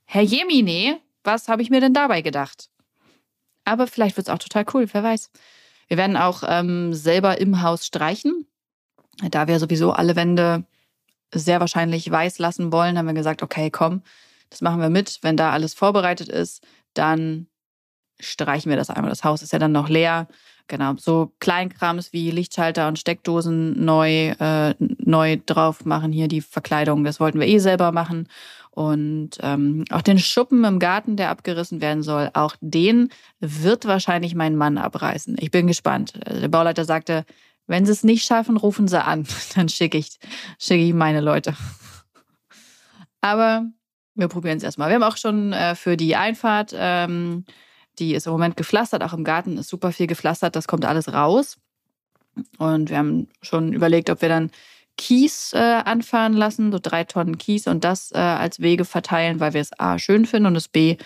Herr 0.06 0.22
Jemine, 0.22 1.00
was 1.22 1.48
habe 1.48 1.62
ich 1.62 1.70
mir 1.70 1.80
denn 1.80 1.94
dabei 1.94 2.22
gedacht? 2.22 2.70
Aber 3.68 3.86
vielleicht 3.86 4.16
wird 4.16 4.28
es 4.28 4.32
auch 4.32 4.38
total 4.38 4.64
cool, 4.72 4.88
wer 4.92 5.02
weiß. 5.02 5.30
Wir 5.88 5.98
werden 5.98 6.16
auch 6.16 6.42
ähm, 6.46 6.94
selber 6.94 7.38
im 7.38 7.62
Haus 7.62 7.86
streichen. 7.86 8.46
Da 9.30 9.46
wir 9.46 9.58
sowieso 9.58 9.92
alle 9.92 10.16
Wände 10.16 10.64
sehr 11.34 11.60
wahrscheinlich 11.60 12.10
weiß 12.10 12.38
lassen 12.38 12.72
wollen, 12.72 12.96
haben 12.96 13.06
wir 13.06 13.14
gesagt, 13.14 13.42
okay, 13.42 13.70
komm, 13.70 14.02
das 14.48 14.62
machen 14.62 14.80
wir 14.80 14.88
mit. 14.88 15.18
Wenn 15.20 15.36
da 15.36 15.50
alles 15.50 15.74
vorbereitet 15.74 16.28
ist, 16.28 16.62
dann 16.94 17.46
streichen 18.18 18.70
wir 18.70 18.76
das 18.76 18.88
einmal. 18.88 19.10
Das 19.10 19.24
Haus 19.24 19.42
ist 19.42 19.52
ja 19.52 19.58
dann 19.58 19.72
noch 19.72 19.90
leer. 19.90 20.28
Genau, 20.66 20.94
so 20.96 21.32
Kleinkrams 21.38 22.12
wie 22.12 22.30
Lichtschalter 22.30 22.88
und 22.88 22.98
Steckdosen 22.98 23.84
neu, 23.84 24.30
äh, 24.30 24.74
neu 24.78 25.38
drauf 25.44 25.84
machen. 25.84 26.12
Hier 26.12 26.28
die 26.28 26.40
Verkleidung, 26.40 27.04
das 27.04 27.20
wollten 27.20 27.40
wir 27.40 27.46
eh 27.46 27.58
selber 27.58 27.92
machen. 27.92 28.28
Und 28.78 29.30
ähm, 29.40 29.84
auch 29.90 30.02
den 30.02 30.20
Schuppen 30.20 30.62
im 30.62 30.78
Garten, 30.78 31.16
der 31.16 31.30
abgerissen 31.30 31.80
werden 31.80 32.04
soll, 32.04 32.30
auch 32.34 32.54
den 32.60 33.08
wird 33.40 33.86
wahrscheinlich 33.86 34.36
mein 34.36 34.54
Mann 34.54 34.78
abreißen. 34.78 35.36
Ich 35.40 35.50
bin 35.50 35.66
gespannt. 35.66 36.12
Also 36.24 36.42
der 36.42 36.46
Bauleiter 36.46 36.84
sagte, 36.84 37.24
wenn 37.66 37.86
sie 37.86 37.90
es 37.90 38.04
nicht 38.04 38.24
schaffen, 38.24 38.56
rufen 38.56 38.86
sie 38.86 39.02
an. 39.02 39.26
Dann 39.56 39.68
schicke 39.68 39.98
ich, 39.98 40.20
schicke 40.60 40.84
ich 40.84 40.94
meine 40.94 41.20
Leute. 41.20 41.56
Aber 43.20 43.66
wir 44.14 44.28
probieren 44.28 44.58
es 44.58 44.62
erstmal. 44.62 44.90
Wir 44.90 44.94
haben 44.94 45.02
auch 45.02 45.16
schon 45.16 45.52
äh, 45.52 45.74
für 45.74 45.96
die 45.96 46.14
Einfahrt, 46.14 46.72
ähm, 46.76 47.46
die 47.98 48.14
ist 48.14 48.28
im 48.28 48.32
Moment 48.32 48.56
gepflastert, 48.56 49.02
auch 49.02 49.12
im 49.12 49.24
Garten 49.24 49.58
ist 49.58 49.70
super 49.70 49.90
viel 49.90 50.06
gepflastert, 50.06 50.54
das 50.54 50.68
kommt 50.68 50.84
alles 50.84 51.12
raus. 51.12 51.58
Und 52.58 52.90
wir 52.90 52.98
haben 52.98 53.26
schon 53.42 53.72
überlegt, 53.72 54.08
ob 54.08 54.22
wir 54.22 54.28
dann 54.28 54.52
Kies 54.98 55.52
äh, 55.54 55.58
anfahren 55.58 56.34
lassen, 56.34 56.70
so 56.72 56.78
drei 56.82 57.04
Tonnen 57.04 57.38
Kies 57.38 57.66
und 57.66 57.84
das 57.84 58.12
äh, 58.12 58.18
als 58.18 58.60
Wege 58.60 58.84
verteilen, 58.84 59.40
weil 59.40 59.54
wir 59.54 59.62
es 59.62 59.78
A 59.78 59.98
schön 59.98 60.26
finden 60.26 60.46
und 60.46 60.56
es 60.56 60.68
B 60.68 60.98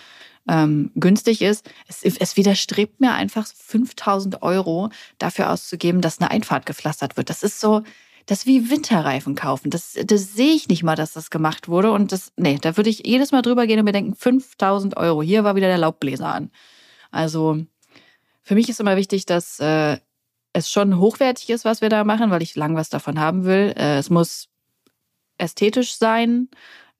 ähm, 0.49 0.91
günstig 0.95 1.41
ist. 1.41 1.69
Es, 1.87 2.03
es 2.03 2.35
widerstrebt 2.35 2.99
mir 2.99 3.13
einfach 3.13 3.47
5000 3.47 4.41
Euro 4.41 4.89
dafür 5.19 5.51
auszugeben, 5.51 6.01
dass 6.01 6.19
eine 6.19 6.31
Einfahrt 6.31 6.65
gepflastert 6.65 7.15
wird. 7.15 7.29
Das 7.29 7.43
ist 7.43 7.61
so, 7.61 7.83
das 8.25 8.39
ist 8.39 8.45
wie 8.47 8.69
Winterreifen 8.69 9.35
kaufen. 9.35 9.69
Das, 9.69 9.97
das 10.05 10.33
sehe 10.33 10.53
ich 10.53 10.67
nicht 10.67 10.83
mal, 10.83 10.95
dass 10.95 11.13
das 11.13 11.29
gemacht 11.29 11.67
wurde. 11.67 11.91
Und 11.91 12.11
das, 12.11 12.33
nee, 12.35 12.57
da 12.59 12.75
würde 12.75 12.89
ich 12.89 13.03
jedes 13.05 13.31
Mal 13.31 13.41
drüber 13.41 13.67
gehen 13.67 13.79
und 13.79 13.85
mir 13.85 13.91
denken, 13.91 14.15
5000 14.15 14.97
Euro. 14.97 15.21
Hier 15.21 15.43
war 15.43 15.55
wieder 15.55 15.67
der 15.67 15.77
Laubbläser 15.77 16.33
an. 16.33 16.51
Also, 17.11 17.63
für 18.41 18.55
mich 18.55 18.67
ist 18.69 18.79
immer 18.79 18.97
wichtig, 18.97 19.25
dass 19.25 19.59
äh, 19.59 19.97
es 20.53 20.71
schon 20.71 20.99
hochwertig 20.99 21.49
ist, 21.49 21.65
was 21.65 21.81
wir 21.81 21.89
da 21.89 22.03
machen, 22.03 22.31
weil 22.31 22.43
ich 22.43 22.55
lang 22.55 22.75
was 22.75 22.89
davon 22.89 23.19
haben 23.19 23.43
will. 23.43 23.73
Äh, 23.75 23.97
es 23.97 24.09
muss 24.09 24.49
ästhetisch 25.37 25.97
sein, 25.97 26.49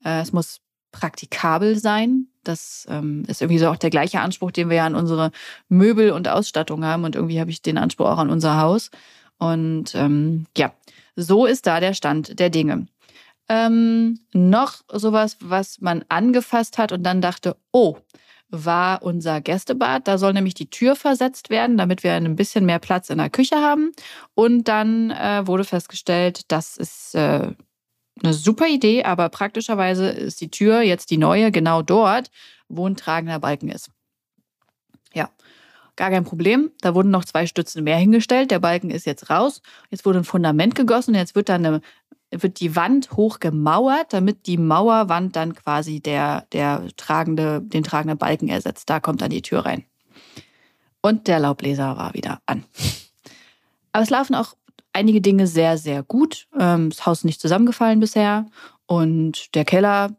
äh, 0.04 0.20
es 0.20 0.32
muss 0.32 0.60
praktikabel 0.92 1.78
sein. 1.78 2.26
Das 2.42 2.86
ähm, 2.90 3.24
ist 3.26 3.40
irgendwie 3.40 3.58
so 3.58 3.68
auch 3.68 3.76
der 3.76 3.90
gleiche 3.90 4.20
Anspruch, 4.20 4.50
den 4.50 4.68
wir 4.68 4.76
ja 4.76 4.86
an 4.86 4.94
unsere 4.94 5.30
Möbel 5.68 6.10
und 6.10 6.28
Ausstattung 6.28 6.84
haben. 6.84 7.04
Und 7.04 7.16
irgendwie 7.16 7.40
habe 7.40 7.50
ich 7.50 7.62
den 7.62 7.78
Anspruch 7.78 8.06
auch 8.06 8.18
an 8.18 8.30
unser 8.30 8.60
Haus. 8.60 8.90
Und 9.38 9.94
ähm, 9.94 10.46
ja, 10.56 10.72
so 11.16 11.46
ist 11.46 11.66
da 11.66 11.80
der 11.80 11.94
Stand 11.94 12.38
der 12.38 12.50
Dinge. 12.50 12.86
Ähm, 13.48 14.20
noch 14.32 14.76
sowas, 14.92 15.36
was 15.40 15.80
man 15.80 16.04
angefasst 16.08 16.78
hat 16.78 16.92
und 16.92 17.02
dann 17.02 17.20
dachte, 17.20 17.56
oh, 17.72 17.96
war 18.50 19.02
unser 19.02 19.40
Gästebad. 19.40 20.06
Da 20.06 20.18
soll 20.18 20.32
nämlich 20.32 20.54
die 20.54 20.70
Tür 20.70 20.96
versetzt 20.96 21.50
werden, 21.50 21.76
damit 21.76 22.04
wir 22.04 22.12
ein 22.12 22.36
bisschen 22.36 22.66
mehr 22.66 22.78
Platz 22.78 23.10
in 23.10 23.18
der 23.18 23.30
Küche 23.30 23.56
haben. 23.56 23.92
Und 24.34 24.68
dann 24.68 25.10
äh, 25.10 25.46
wurde 25.46 25.64
festgestellt, 25.64 26.50
das 26.52 26.76
ist 26.76 27.14
äh, 27.14 27.52
eine 28.22 28.32
super 28.32 28.68
Idee, 28.68 29.04
aber 29.04 29.28
praktischerweise 29.28 30.08
ist 30.08 30.40
die 30.40 30.50
Tür 30.50 30.82
jetzt 30.82 31.10
die 31.10 31.18
neue 31.18 31.50
genau 31.50 31.82
dort, 31.82 32.30
wo 32.68 32.86
ein 32.86 32.96
tragender 32.96 33.40
Balken 33.40 33.68
ist. 33.68 33.90
Ja, 35.12 35.30
gar 35.96 36.10
kein 36.10 36.24
Problem. 36.24 36.70
Da 36.80 36.94
wurden 36.94 37.10
noch 37.10 37.24
zwei 37.24 37.46
Stützen 37.46 37.84
mehr 37.84 37.96
hingestellt. 37.96 38.50
Der 38.50 38.60
Balken 38.60 38.90
ist 38.90 39.06
jetzt 39.06 39.30
raus. 39.30 39.62
Jetzt 39.90 40.04
wurde 40.04 40.20
ein 40.20 40.24
Fundament 40.24 40.74
gegossen. 40.74 41.14
Jetzt 41.14 41.34
wird 41.34 41.48
da 41.48 41.56
eine 41.56 41.80
wird 42.42 42.60
die 42.60 42.76
Wand 42.76 43.12
hoch 43.12 43.40
gemauert, 43.40 44.12
damit 44.12 44.46
die 44.46 44.58
Mauerwand 44.58 45.36
dann 45.36 45.54
quasi 45.54 46.00
der, 46.00 46.46
der 46.52 46.88
tragende, 46.96 47.60
den 47.62 47.84
tragenden 47.84 48.18
Balken 48.18 48.48
ersetzt. 48.48 48.90
Da 48.90 49.00
kommt 49.00 49.22
dann 49.22 49.30
die 49.30 49.42
Tür 49.42 49.64
rein. 49.64 49.84
Und 51.00 51.28
der 51.28 51.38
Laubbläser 51.38 51.96
war 51.96 52.14
wieder 52.14 52.40
an. 52.46 52.64
Aber 53.92 54.02
es 54.02 54.10
laufen 54.10 54.34
auch 54.34 54.54
einige 54.92 55.20
Dinge 55.20 55.46
sehr, 55.46 55.76
sehr 55.76 56.02
gut. 56.02 56.46
Ähm, 56.58 56.90
das 56.90 57.04
Haus 57.04 57.18
ist 57.18 57.24
nicht 57.24 57.40
zusammengefallen 57.40 58.00
bisher 58.00 58.46
und 58.86 59.54
der 59.54 59.64
Keller 59.64 60.16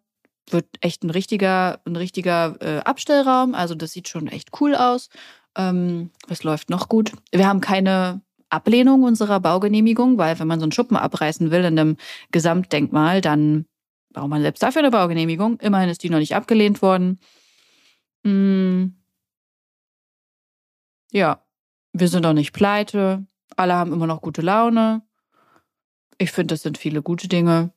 wird 0.50 0.68
echt 0.82 1.04
ein 1.04 1.10
richtiger, 1.10 1.80
ein 1.86 1.96
richtiger 1.96 2.56
äh, 2.62 2.80
Abstellraum. 2.82 3.56
Also 3.56 3.74
das 3.74 3.92
sieht 3.92 4.08
schon 4.08 4.28
echt 4.28 4.50
cool 4.62 4.76
aus. 4.76 5.10
Ähm, 5.58 6.12
es 6.30 6.44
läuft 6.44 6.70
noch 6.70 6.88
gut. 6.88 7.12
Wir 7.32 7.48
haben 7.48 7.62
keine 7.62 8.22
Ablehnung 8.56 9.04
unserer 9.04 9.40
Baugenehmigung, 9.40 10.18
weil 10.18 10.40
wenn 10.40 10.48
man 10.48 10.60
so 10.60 10.66
einen 10.66 10.72
Schuppen 10.72 10.98
abreißen 10.98 11.52
will 11.52 11.62
in 11.62 11.80
einem 11.80 11.98
Gesamtdenkmal, 12.32 13.22
dann 13.22 13.66
braucht 14.14 14.30
man 14.30 14.42
selbst 14.42 14.64
dafür 14.64 14.82
eine 14.82 14.92
Baugenehmigung. 14.92 15.60
Immerhin 15.60 15.90
ist 15.90 16.04
die 16.04 16.10
noch 16.10 16.20
nicht 16.20 16.36
abgelehnt 16.36 16.82
worden. 16.82 17.20
Hm. 18.24 18.96
Ja, 21.12 21.44
wir 21.94 22.08
sind 22.08 22.26
auch 22.26 22.34
nicht 22.34 22.52
pleite. 22.52 23.26
Alle 23.56 23.76
haben 23.76 23.94
immer 23.94 24.08
noch 24.08 24.22
gute 24.22 24.42
Laune. 24.42 25.02
Ich 26.18 26.32
finde, 26.32 26.54
das 26.54 26.62
sind 26.62 26.78
viele 26.78 27.02
gute 27.02 27.28
Dinge. 27.28 27.72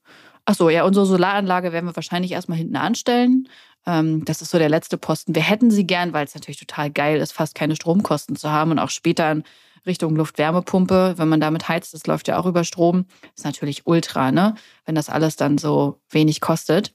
Achso, 0.44 0.70
ja, 0.70 0.84
unsere 0.84 1.06
Solaranlage 1.06 1.72
werden 1.72 1.86
wir 1.86 1.96
wahrscheinlich 1.96 2.32
erstmal 2.32 2.58
hinten 2.58 2.76
anstellen. 2.76 3.48
Ähm, 3.86 4.24
das 4.24 4.42
ist 4.42 4.50
so 4.50 4.58
der 4.58 4.68
letzte 4.68 4.96
Posten. 4.96 5.34
Wir 5.34 5.42
hätten 5.42 5.70
sie 5.70 5.86
gern, 5.86 6.12
weil 6.12 6.24
es 6.24 6.34
natürlich 6.34 6.58
total 6.58 6.90
geil 6.90 7.20
ist, 7.20 7.32
fast 7.32 7.54
keine 7.54 7.76
Stromkosten 7.76 8.36
zu 8.36 8.50
haben 8.50 8.70
und 8.70 8.78
auch 8.78 8.90
später 8.90 9.30
in 9.30 9.44
Richtung 9.86 10.16
Luft-Wärmepumpe, 10.16 11.14
wenn 11.16 11.28
man 11.28 11.40
damit 11.40 11.68
heizt, 11.68 11.94
das 11.94 12.06
läuft 12.06 12.28
ja 12.28 12.38
auch 12.38 12.46
über 12.46 12.64
Strom, 12.64 13.06
ist 13.36 13.44
natürlich 13.44 13.86
ultra, 13.86 14.32
ne? 14.32 14.54
Wenn 14.84 14.94
das 14.94 15.08
alles 15.08 15.36
dann 15.36 15.58
so 15.58 16.00
wenig 16.10 16.40
kostet. 16.40 16.94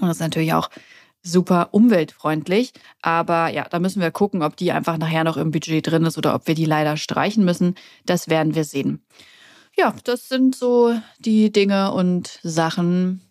Und 0.00 0.08
das 0.08 0.16
ist 0.16 0.22
natürlich 0.22 0.54
auch 0.54 0.70
super 1.22 1.68
umweltfreundlich. 1.72 2.72
Aber 3.02 3.48
ja, 3.48 3.66
da 3.68 3.78
müssen 3.78 4.00
wir 4.00 4.10
gucken, 4.10 4.42
ob 4.42 4.56
die 4.56 4.72
einfach 4.72 4.98
nachher 4.98 5.24
noch 5.24 5.36
im 5.36 5.50
Budget 5.50 5.86
drin 5.86 6.04
ist 6.04 6.18
oder 6.18 6.34
ob 6.34 6.46
wir 6.46 6.54
die 6.54 6.64
leider 6.64 6.96
streichen 6.96 7.44
müssen. 7.44 7.76
Das 8.06 8.28
werden 8.28 8.54
wir 8.54 8.64
sehen 8.64 9.04
ja, 9.76 9.94
das 10.04 10.28
sind 10.28 10.54
so 10.54 10.94
die 11.18 11.50
Dinge 11.50 11.92
und 11.92 12.38
Sachen, 12.42 13.22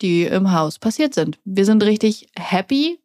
die 0.00 0.24
im 0.24 0.52
Haus 0.52 0.78
passiert 0.78 1.14
sind. 1.14 1.38
Wir 1.44 1.64
sind 1.64 1.82
richtig 1.82 2.28
happy, 2.36 3.00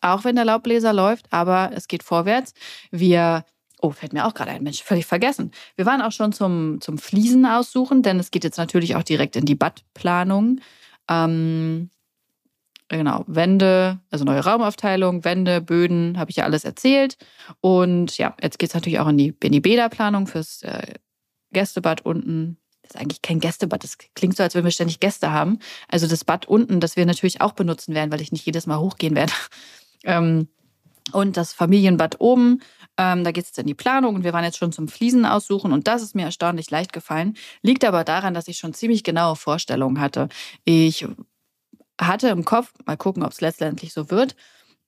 auch 0.00 0.24
wenn 0.24 0.36
der 0.36 0.44
Laubbläser 0.44 0.92
läuft, 0.92 1.32
aber 1.32 1.70
es 1.74 1.88
geht 1.88 2.02
vorwärts. 2.02 2.52
Wir 2.90 3.44
Oh, 3.86 3.92
fällt 3.92 4.12
mir 4.12 4.26
auch 4.26 4.34
gerade 4.34 4.50
ein, 4.50 4.64
Mensch, 4.64 4.82
völlig 4.82 5.06
vergessen. 5.06 5.52
Wir 5.76 5.86
waren 5.86 6.02
auch 6.02 6.10
schon 6.10 6.32
zum, 6.32 6.80
zum 6.80 6.98
Fliesen 6.98 7.46
aussuchen, 7.46 8.02
denn 8.02 8.18
es 8.18 8.32
geht 8.32 8.42
jetzt 8.42 8.56
natürlich 8.56 8.96
auch 8.96 9.04
direkt 9.04 9.36
in 9.36 9.44
die 9.44 9.54
Badplanung. 9.54 10.60
Ähm, 11.08 11.90
genau, 12.88 13.22
Wände, 13.28 14.00
also 14.10 14.24
neue 14.24 14.44
Raumaufteilung, 14.44 15.24
Wände, 15.24 15.60
Böden, 15.60 16.18
habe 16.18 16.32
ich 16.32 16.36
ja 16.38 16.44
alles 16.44 16.64
erzählt. 16.64 17.16
Und 17.60 18.18
ja, 18.18 18.34
jetzt 18.42 18.58
geht 18.58 18.70
es 18.70 18.74
natürlich 18.74 18.98
auch 18.98 19.06
in 19.06 19.18
die, 19.18 19.36
in 19.40 19.52
die 19.52 19.60
Bäderplanung 19.60 20.26
fürs 20.26 20.62
äh, 20.62 20.94
Gästebad 21.52 22.04
unten. 22.04 22.56
Das 22.82 22.96
ist 22.96 23.00
eigentlich 23.00 23.22
kein 23.22 23.38
Gästebad. 23.38 23.84
Das 23.84 23.98
klingt 24.16 24.36
so, 24.36 24.42
als 24.42 24.56
wenn 24.56 24.64
wir 24.64 24.72
ständig 24.72 24.98
Gäste 24.98 25.30
haben. 25.30 25.60
Also 25.86 26.08
das 26.08 26.24
Bad 26.24 26.48
unten, 26.48 26.80
das 26.80 26.96
wir 26.96 27.06
natürlich 27.06 27.40
auch 27.40 27.52
benutzen 27.52 27.94
werden, 27.94 28.10
weil 28.10 28.20
ich 28.20 28.32
nicht 28.32 28.46
jedes 28.46 28.66
Mal 28.66 28.80
hochgehen 28.80 29.14
werde. 29.14 29.32
Ähm, 30.04 30.46
und 31.12 31.36
das 31.36 31.52
Familienbad 31.52 32.20
oben, 32.20 32.60
ähm, 32.98 33.24
da 33.24 33.32
geht 33.32 33.44
es 33.44 33.50
jetzt 33.50 33.58
in 33.58 33.66
die 33.66 33.74
Planung 33.74 34.14
und 34.14 34.24
wir 34.24 34.32
waren 34.32 34.44
jetzt 34.44 34.58
schon 34.58 34.72
zum 34.72 34.88
Fliesen 34.88 35.26
aussuchen 35.26 35.72
und 35.72 35.86
das 35.86 36.02
ist 36.02 36.14
mir 36.14 36.24
erstaunlich 36.24 36.70
leicht 36.70 36.92
gefallen. 36.92 37.36
Liegt 37.62 37.84
aber 37.84 38.04
daran, 38.04 38.34
dass 38.34 38.48
ich 38.48 38.58
schon 38.58 38.74
ziemlich 38.74 39.04
genaue 39.04 39.36
Vorstellungen 39.36 40.00
hatte. 40.00 40.28
Ich 40.64 41.06
hatte 42.00 42.28
im 42.28 42.44
Kopf, 42.44 42.72
mal 42.84 42.96
gucken, 42.96 43.22
ob 43.22 43.32
es 43.32 43.40
letztendlich 43.40 43.92
so 43.92 44.10
wird, 44.10 44.36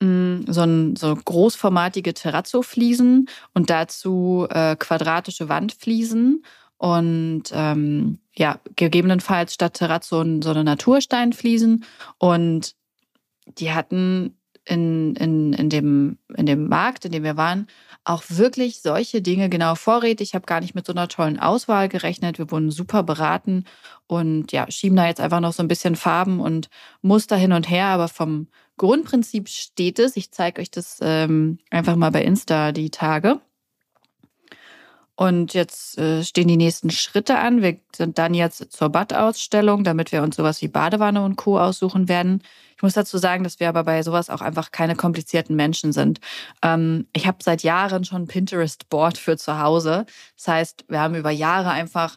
mm, 0.00 0.42
so, 0.46 0.62
ein, 0.62 0.96
so 0.96 1.14
großformatige 1.14 2.14
Terrazzo-Fliesen 2.14 3.28
und 3.54 3.70
dazu 3.70 4.46
äh, 4.50 4.76
quadratische 4.76 5.48
Wandfliesen 5.48 6.44
und 6.78 7.44
ähm, 7.52 8.20
ja, 8.34 8.60
gegebenenfalls 8.76 9.54
statt 9.54 9.74
Terrazzo 9.74 10.24
so 10.40 10.50
eine 10.50 10.64
Natursteinfliesen. 10.64 11.84
Und 12.18 12.74
die 13.58 13.72
hatten 13.72 14.37
in, 14.68 15.16
in, 15.16 15.52
in, 15.52 15.70
dem, 15.70 16.18
in 16.36 16.46
dem 16.46 16.68
Markt, 16.68 17.04
in 17.04 17.12
dem 17.12 17.24
wir 17.24 17.36
waren, 17.36 17.66
auch 18.04 18.22
wirklich 18.28 18.80
solche 18.80 19.22
Dinge 19.22 19.48
genau 19.48 19.74
vorrätig. 19.74 20.28
Ich 20.28 20.34
habe 20.34 20.46
gar 20.46 20.60
nicht 20.60 20.74
mit 20.74 20.86
so 20.86 20.92
einer 20.92 21.08
tollen 21.08 21.38
Auswahl 21.38 21.88
gerechnet. 21.88 22.38
Wir 22.38 22.50
wurden 22.50 22.70
super 22.70 23.02
beraten 23.02 23.64
und 24.06 24.52
ja, 24.52 24.70
schieben 24.70 24.96
da 24.96 25.06
jetzt 25.06 25.20
einfach 25.20 25.40
noch 25.40 25.52
so 25.52 25.62
ein 25.62 25.68
bisschen 25.68 25.96
Farben 25.96 26.40
und 26.40 26.68
Muster 27.02 27.36
hin 27.36 27.52
und 27.52 27.68
her. 27.68 27.86
Aber 27.86 28.08
vom 28.08 28.48
Grundprinzip 28.76 29.48
steht 29.48 29.98
es. 29.98 30.16
Ich 30.16 30.30
zeige 30.30 30.60
euch 30.60 30.70
das 30.70 30.98
ähm, 31.02 31.58
einfach 31.70 31.96
mal 31.96 32.10
bei 32.10 32.22
Insta 32.22 32.72
die 32.72 32.90
Tage. 32.90 33.40
Und 35.18 35.52
jetzt 35.52 35.98
äh, 35.98 36.22
stehen 36.22 36.46
die 36.46 36.56
nächsten 36.56 36.90
Schritte 36.90 37.38
an. 37.38 37.60
Wir 37.60 37.80
sind 37.92 38.18
dann 38.18 38.34
jetzt 38.34 38.70
zur 38.70 38.88
Badausstellung, 38.88 39.82
damit 39.82 40.12
wir 40.12 40.22
uns 40.22 40.36
sowas 40.36 40.62
wie 40.62 40.68
Badewanne 40.68 41.24
und 41.24 41.34
Co. 41.34 41.58
aussuchen 41.58 42.08
werden. 42.08 42.40
Ich 42.76 42.84
muss 42.84 42.92
dazu 42.92 43.18
sagen, 43.18 43.42
dass 43.42 43.58
wir 43.58 43.68
aber 43.68 43.82
bei 43.82 44.04
sowas 44.04 44.30
auch 44.30 44.42
einfach 44.42 44.70
keine 44.70 44.94
komplizierten 44.94 45.56
Menschen 45.56 45.92
sind. 45.92 46.20
Ähm, 46.62 47.08
ich 47.12 47.26
habe 47.26 47.38
seit 47.40 47.64
Jahren 47.64 48.04
schon 48.04 48.28
Pinterest-Board 48.28 49.18
für 49.18 49.36
zu 49.36 49.58
Hause. 49.58 50.06
Das 50.36 50.46
heißt, 50.46 50.84
wir 50.86 51.00
haben 51.00 51.16
über 51.16 51.32
Jahre 51.32 51.70
einfach 51.70 52.16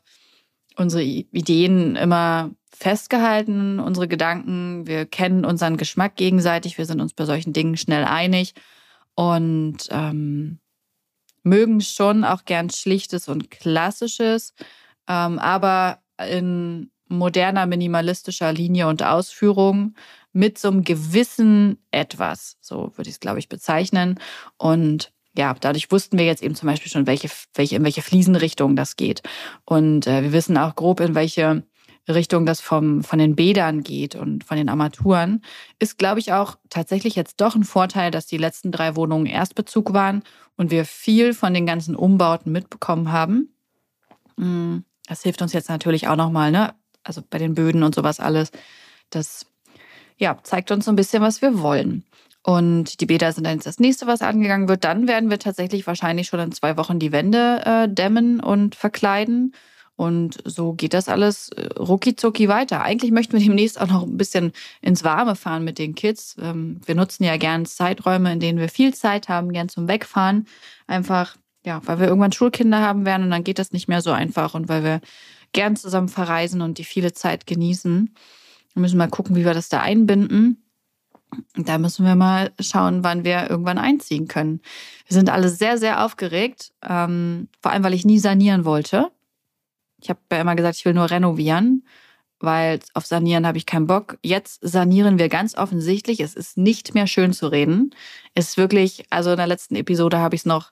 unsere 0.75 1.01
Ideen 1.01 1.95
immer 1.95 2.51
festgehalten, 2.71 3.79
unsere 3.79 4.07
Gedanken. 4.07 4.85
Wir 4.85 5.07
kennen 5.07 5.43
unseren 5.43 5.77
Geschmack 5.77 6.17
gegenseitig. 6.17 6.77
Wir 6.77 6.85
sind 6.85 7.01
uns 7.01 7.13
bei 7.13 7.25
solchen 7.25 7.51
Dingen 7.51 7.77
schnell 7.77 8.03
einig. 8.03 8.53
Und 9.15 9.87
ähm, 9.89 10.59
mögen 11.43 11.81
schon 11.81 12.23
auch 12.23 12.45
gern 12.45 12.69
Schlichtes 12.69 13.27
und 13.27 13.51
Klassisches, 13.51 14.53
ähm, 15.07 15.39
aber 15.39 15.99
in 16.29 16.91
moderner, 17.07 17.65
minimalistischer 17.65 18.53
Linie 18.53 18.87
und 18.87 19.03
Ausführung 19.03 19.95
mit 20.33 20.57
so 20.57 20.69
einem 20.69 20.83
gewissen 20.83 21.77
Etwas, 21.91 22.57
so 22.61 22.91
würde 22.95 23.09
ich 23.09 23.15
es, 23.15 23.19
glaube 23.19 23.39
ich, 23.39 23.49
bezeichnen. 23.49 24.19
Und 24.57 25.11
ja, 25.37 25.53
dadurch 25.59 25.91
wussten 25.91 26.17
wir 26.17 26.25
jetzt 26.25 26.43
eben 26.43 26.55
zum 26.55 26.67
Beispiel 26.67 26.91
schon, 26.91 27.07
welche, 27.07 27.29
welche, 27.53 27.75
in 27.75 27.83
welche 27.83 28.01
Fliesenrichtung 28.01 28.75
das 28.75 28.95
geht. 28.95 29.21
Und 29.65 30.07
äh, 30.07 30.23
wir 30.23 30.33
wissen 30.33 30.57
auch 30.57 30.75
grob, 30.75 30.99
in 30.99 31.15
welche 31.15 31.63
Richtung 32.09 32.45
das 32.45 32.61
vom, 32.61 33.03
von 33.03 33.19
den 33.19 33.35
Bädern 33.35 33.83
geht 33.83 34.15
und 34.15 34.43
von 34.43 34.57
den 34.57 34.69
Armaturen, 34.69 35.43
ist, 35.79 35.97
glaube 35.97 36.19
ich, 36.19 36.33
auch 36.33 36.57
tatsächlich 36.69 37.15
jetzt 37.15 37.39
doch 37.41 37.55
ein 37.55 37.63
Vorteil, 37.63 38.11
dass 38.11 38.25
die 38.25 38.37
letzten 38.37 38.71
drei 38.71 38.95
Wohnungen 38.95 39.25
Erstbezug 39.25 39.93
waren 39.93 40.23
und 40.57 40.71
wir 40.71 40.85
viel 40.85 41.33
von 41.33 41.53
den 41.53 41.65
ganzen 41.65 41.95
Umbauten 41.95 42.51
mitbekommen 42.51 43.11
haben. 43.11 43.53
Mm, 44.37 44.79
das 45.07 45.23
hilft 45.23 45.41
uns 45.41 45.53
jetzt 45.53 45.69
natürlich 45.69 46.07
auch 46.07 46.15
nochmal, 46.15 46.51
ne? 46.51 46.73
Also 47.03 47.21
bei 47.27 47.37
den 47.37 47.55
Böden 47.55 47.83
und 47.83 47.95
sowas 47.95 48.19
alles. 48.19 48.51
Das 49.09 49.45
ja, 50.17 50.37
zeigt 50.43 50.71
uns 50.71 50.85
so 50.85 50.91
ein 50.91 50.95
bisschen, 50.95 51.21
was 51.21 51.41
wir 51.41 51.61
wollen. 51.61 52.05
Und 52.43 53.01
die 53.01 53.05
Bäder 53.05 53.31
sind 53.31 53.45
dann 53.45 53.55
jetzt 53.55 53.67
das 53.67 53.79
nächste, 53.79 54.07
was 54.07 54.21
angegangen 54.21 54.67
wird. 54.67 54.83
Dann 54.83 55.07
werden 55.07 55.29
wir 55.29 55.37
tatsächlich 55.39 55.85
wahrscheinlich 55.85 56.27
schon 56.27 56.39
in 56.39 56.51
zwei 56.51 56.77
Wochen 56.77 56.97
die 56.97 57.11
Wände 57.11 57.61
äh, 57.65 57.87
dämmen 57.87 58.39
und 58.39 58.75
verkleiden. 58.75 59.53
Und 60.01 60.39
so 60.45 60.73
geht 60.73 60.95
das 60.95 61.07
alles 61.09 61.49
äh, 61.49 61.67
rucki 61.77 62.47
weiter. 62.47 62.81
Eigentlich 62.81 63.11
möchten 63.11 63.33
wir 63.33 63.39
demnächst 63.39 63.79
auch 63.79 63.85
noch 63.85 64.01
ein 64.01 64.17
bisschen 64.17 64.51
ins 64.81 65.03
Warme 65.03 65.35
fahren 65.35 65.63
mit 65.63 65.77
den 65.77 65.93
Kids. 65.93 66.35
Ähm, 66.41 66.81
wir 66.83 66.95
nutzen 66.95 67.23
ja 67.23 67.37
gern 67.37 67.67
Zeiträume, 67.67 68.33
in 68.33 68.39
denen 68.39 68.57
wir 68.57 68.67
viel 68.67 68.95
Zeit 68.95 69.29
haben, 69.29 69.53
gern 69.53 69.69
zum 69.69 69.87
Wegfahren. 69.87 70.47
Einfach, 70.87 71.37
ja, 71.63 71.81
weil 71.85 71.99
wir 71.99 72.07
irgendwann 72.07 72.31
Schulkinder 72.31 72.81
haben 72.81 73.05
werden 73.05 73.25
und 73.25 73.29
dann 73.29 73.43
geht 73.43 73.59
das 73.59 73.73
nicht 73.73 73.87
mehr 73.87 74.01
so 74.01 74.09
einfach 74.09 74.55
und 74.55 74.69
weil 74.69 74.83
wir 74.83 75.01
gern 75.51 75.75
zusammen 75.75 76.09
verreisen 76.09 76.63
und 76.63 76.79
die 76.79 76.83
viele 76.83 77.13
Zeit 77.13 77.45
genießen. 77.45 78.15
Wir 78.73 78.81
müssen 78.81 78.97
mal 78.97 79.07
gucken, 79.07 79.35
wie 79.35 79.45
wir 79.45 79.53
das 79.53 79.69
da 79.69 79.81
einbinden. 79.81 80.63
Da 81.55 81.77
müssen 81.77 82.07
wir 82.07 82.15
mal 82.15 82.51
schauen, 82.59 83.03
wann 83.03 83.23
wir 83.23 83.51
irgendwann 83.51 83.77
einziehen 83.77 84.27
können. 84.27 84.61
Wir 85.05 85.13
sind 85.13 85.29
alle 85.29 85.49
sehr, 85.49 85.77
sehr 85.77 86.03
aufgeregt, 86.03 86.73
ähm, 86.81 87.49
vor 87.61 87.71
allem 87.71 87.83
weil 87.83 87.93
ich 87.93 88.03
nie 88.03 88.17
sanieren 88.17 88.65
wollte. 88.65 89.11
Ich 90.01 90.09
habe 90.09 90.19
ja 90.31 90.41
immer 90.41 90.55
gesagt, 90.55 90.77
ich 90.77 90.85
will 90.85 90.93
nur 90.93 91.09
renovieren, 91.09 91.85
weil 92.39 92.79
auf 92.93 93.05
Sanieren 93.05 93.45
habe 93.45 93.57
ich 93.57 93.65
keinen 93.65 93.87
Bock. 93.87 94.17
Jetzt 94.23 94.59
sanieren 94.61 95.19
wir 95.19 95.29
ganz 95.29 95.55
offensichtlich. 95.55 96.19
Es 96.19 96.33
ist 96.33 96.57
nicht 96.57 96.93
mehr 96.95 97.07
schön 97.07 97.33
zu 97.33 97.47
reden. 97.47 97.93
Es 98.33 98.49
ist 98.49 98.57
wirklich, 98.57 99.05
also 99.09 99.31
in 99.31 99.37
der 99.37 99.47
letzten 99.47 99.75
Episode 99.75 100.17
habe 100.19 100.35
ich 100.35 100.41
es 100.41 100.45
noch, 100.45 100.71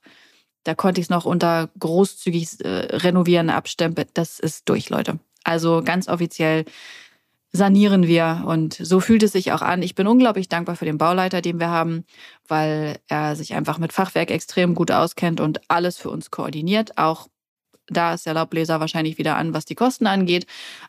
da 0.63 0.75
konnte 0.75 0.99
ich 0.99 1.05
es 1.05 1.09
noch 1.09 1.25
unter 1.25 1.69
großzügig 1.79 2.65
äh, 2.65 2.97
renovieren 2.97 3.49
abstempeln. 3.49 4.07
Das 4.13 4.39
ist 4.39 4.67
durch, 4.67 4.89
Leute. 4.89 5.19
Also 5.43 5.81
ganz 5.83 6.07
offiziell 6.07 6.65
sanieren 7.51 8.05
wir 8.05 8.43
und 8.45 8.73
so 8.75 8.99
fühlt 8.99 9.23
es 9.23 9.31
sich 9.31 9.51
auch 9.51 9.61
an. 9.61 9.81
Ich 9.81 9.95
bin 9.95 10.07
unglaublich 10.07 10.49
dankbar 10.49 10.75
für 10.75 10.85
den 10.85 10.97
Bauleiter, 10.97 11.41
den 11.41 11.59
wir 11.59 11.69
haben, 11.69 12.05
weil 12.47 12.99
er 13.07 13.35
sich 13.35 13.55
einfach 13.55 13.79
mit 13.79 13.93
Fachwerk 13.93 14.29
extrem 14.29 14.75
gut 14.75 14.91
auskennt 14.91 15.39
und 15.39 15.61
alles 15.69 15.97
für 15.97 16.09
uns 16.11 16.29
koordiniert, 16.29 16.97
auch 16.97 17.27
da 17.89 18.13
ist 18.13 18.25
der 18.25 18.33
Laubbläser 18.33 18.79
wahrscheinlich 18.79 19.17
wieder 19.17 19.35
an, 19.35 19.53
was 19.53 19.65
die 19.65 19.75
Kosten 19.75 20.07
angeht. 20.07 20.45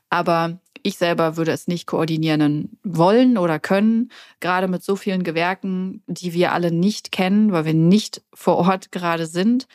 Aber 0.09 0.59
ich 0.83 0.97
selber 0.97 1.37
würde 1.37 1.53
es 1.53 1.69
nicht 1.69 1.87
koordinieren 1.87 2.79
wollen 2.83 3.37
oder 3.37 3.59
können, 3.59 4.11
gerade 4.41 4.69
mit 4.69 4.83
so 4.83 4.97
vielen 4.97 5.23
Gewerken, 5.23 6.03
die 6.07 6.33
wir 6.33 6.53
alle 6.53 6.73
nicht 6.73 7.13
kennen, 7.13 7.53
weil 7.53 7.65
wir 7.65 7.75
nicht 7.75 8.23
vor 8.33 8.57
Ort 8.57 8.93
gerade 8.93 9.27
sind. 9.27 9.67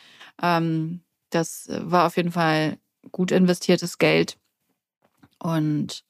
Ähm, 0.41 1.01
das 1.29 1.67
war 1.69 2.07
auf 2.07 2.17
jeden 2.17 2.31
Fall 2.31 2.77
gut 3.11 3.31
investiertes 3.31 3.97
Geld. 3.97 4.38
Und 5.39 6.03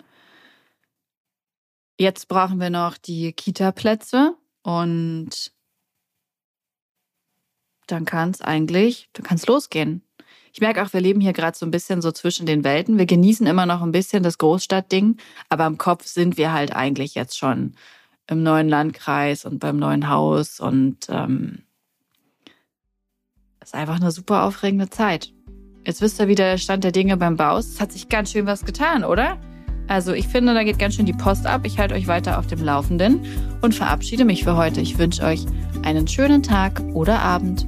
jetzt 1.99 2.27
brauchen 2.27 2.59
wir 2.59 2.69
noch 2.69 2.97
die 2.97 3.33
Kita-Plätze 3.33 4.35
und 4.63 5.51
dann 7.87 8.05
kann 8.05 8.31
es 8.31 8.41
eigentlich, 8.41 9.09
dann 9.13 9.25
kann 9.25 9.37
es 9.37 9.47
losgehen. 9.47 10.04
Ich 10.55 10.61
merke 10.61 10.81
auch, 10.81 10.93
wir 10.93 11.01
leben 11.01 11.19
hier 11.19 11.33
gerade 11.33 11.57
so 11.57 11.65
ein 11.65 11.71
bisschen 11.71 12.01
so 12.01 12.13
zwischen 12.13 12.45
den 12.45 12.63
Welten. 12.63 12.97
Wir 12.97 13.05
genießen 13.05 13.45
immer 13.45 13.65
noch 13.65 13.81
ein 13.81 13.91
bisschen 13.91 14.23
das 14.23 14.37
Großstadtding, 14.37 15.17
aber 15.49 15.65
im 15.65 15.77
Kopf 15.77 16.05
sind 16.05 16.37
wir 16.37 16.53
halt 16.53 16.73
eigentlich 16.73 17.13
jetzt 17.13 17.37
schon 17.37 17.73
im 18.27 18.41
neuen 18.41 18.69
Landkreis 18.69 19.43
und 19.43 19.59
beim 19.59 19.75
neuen 19.75 20.09
Haus 20.09 20.61
und 20.61 21.07
ähm, 21.09 21.63
ist 23.61 23.75
einfach 23.75 23.97
eine 23.97 24.11
super 24.11 24.43
aufregende 24.43 24.89
Zeit. 24.89 25.33
Jetzt 25.85 26.01
wisst 26.01 26.21
ihr, 26.21 26.29
wie 26.29 26.35
der 26.35 26.57
Stand 26.57 26.85
der 26.85 26.93
Dinge 26.93 27.17
beim 27.17 27.35
Bau 27.35 27.57
ist. 27.57 27.73
Es 27.73 27.81
hat 27.81 27.91
sich 27.91 28.07
ganz 28.07 28.31
schön 28.31 28.45
was 28.45 28.63
getan, 28.63 29.03
oder? 29.03 29.37
Also 29.89 30.13
ich 30.13 30.29
finde, 30.29 30.53
da 30.53 30.63
geht 30.63 30.79
ganz 30.79 30.95
schön 30.95 31.05
die 31.05 31.11
Post 31.11 31.45
ab. 31.47 31.63
Ich 31.65 31.79
halte 31.79 31.95
euch 31.95 32.07
weiter 32.07 32.39
auf 32.39 32.47
dem 32.47 32.63
Laufenden 32.63 33.19
und 33.61 33.75
verabschiede 33.75 34.23
mich 34.23 34.45
für 34.45 34.55
heute. 34.55 34.79
Ich 34.79 34.97
wünsche 34.97 35.21
euch 35.23 35.45
einen 35.83 36.07
schönen 36.07 36.43
Tag 36.43 36.79
oder 36.93 37.19
Abend. 37.19 37.67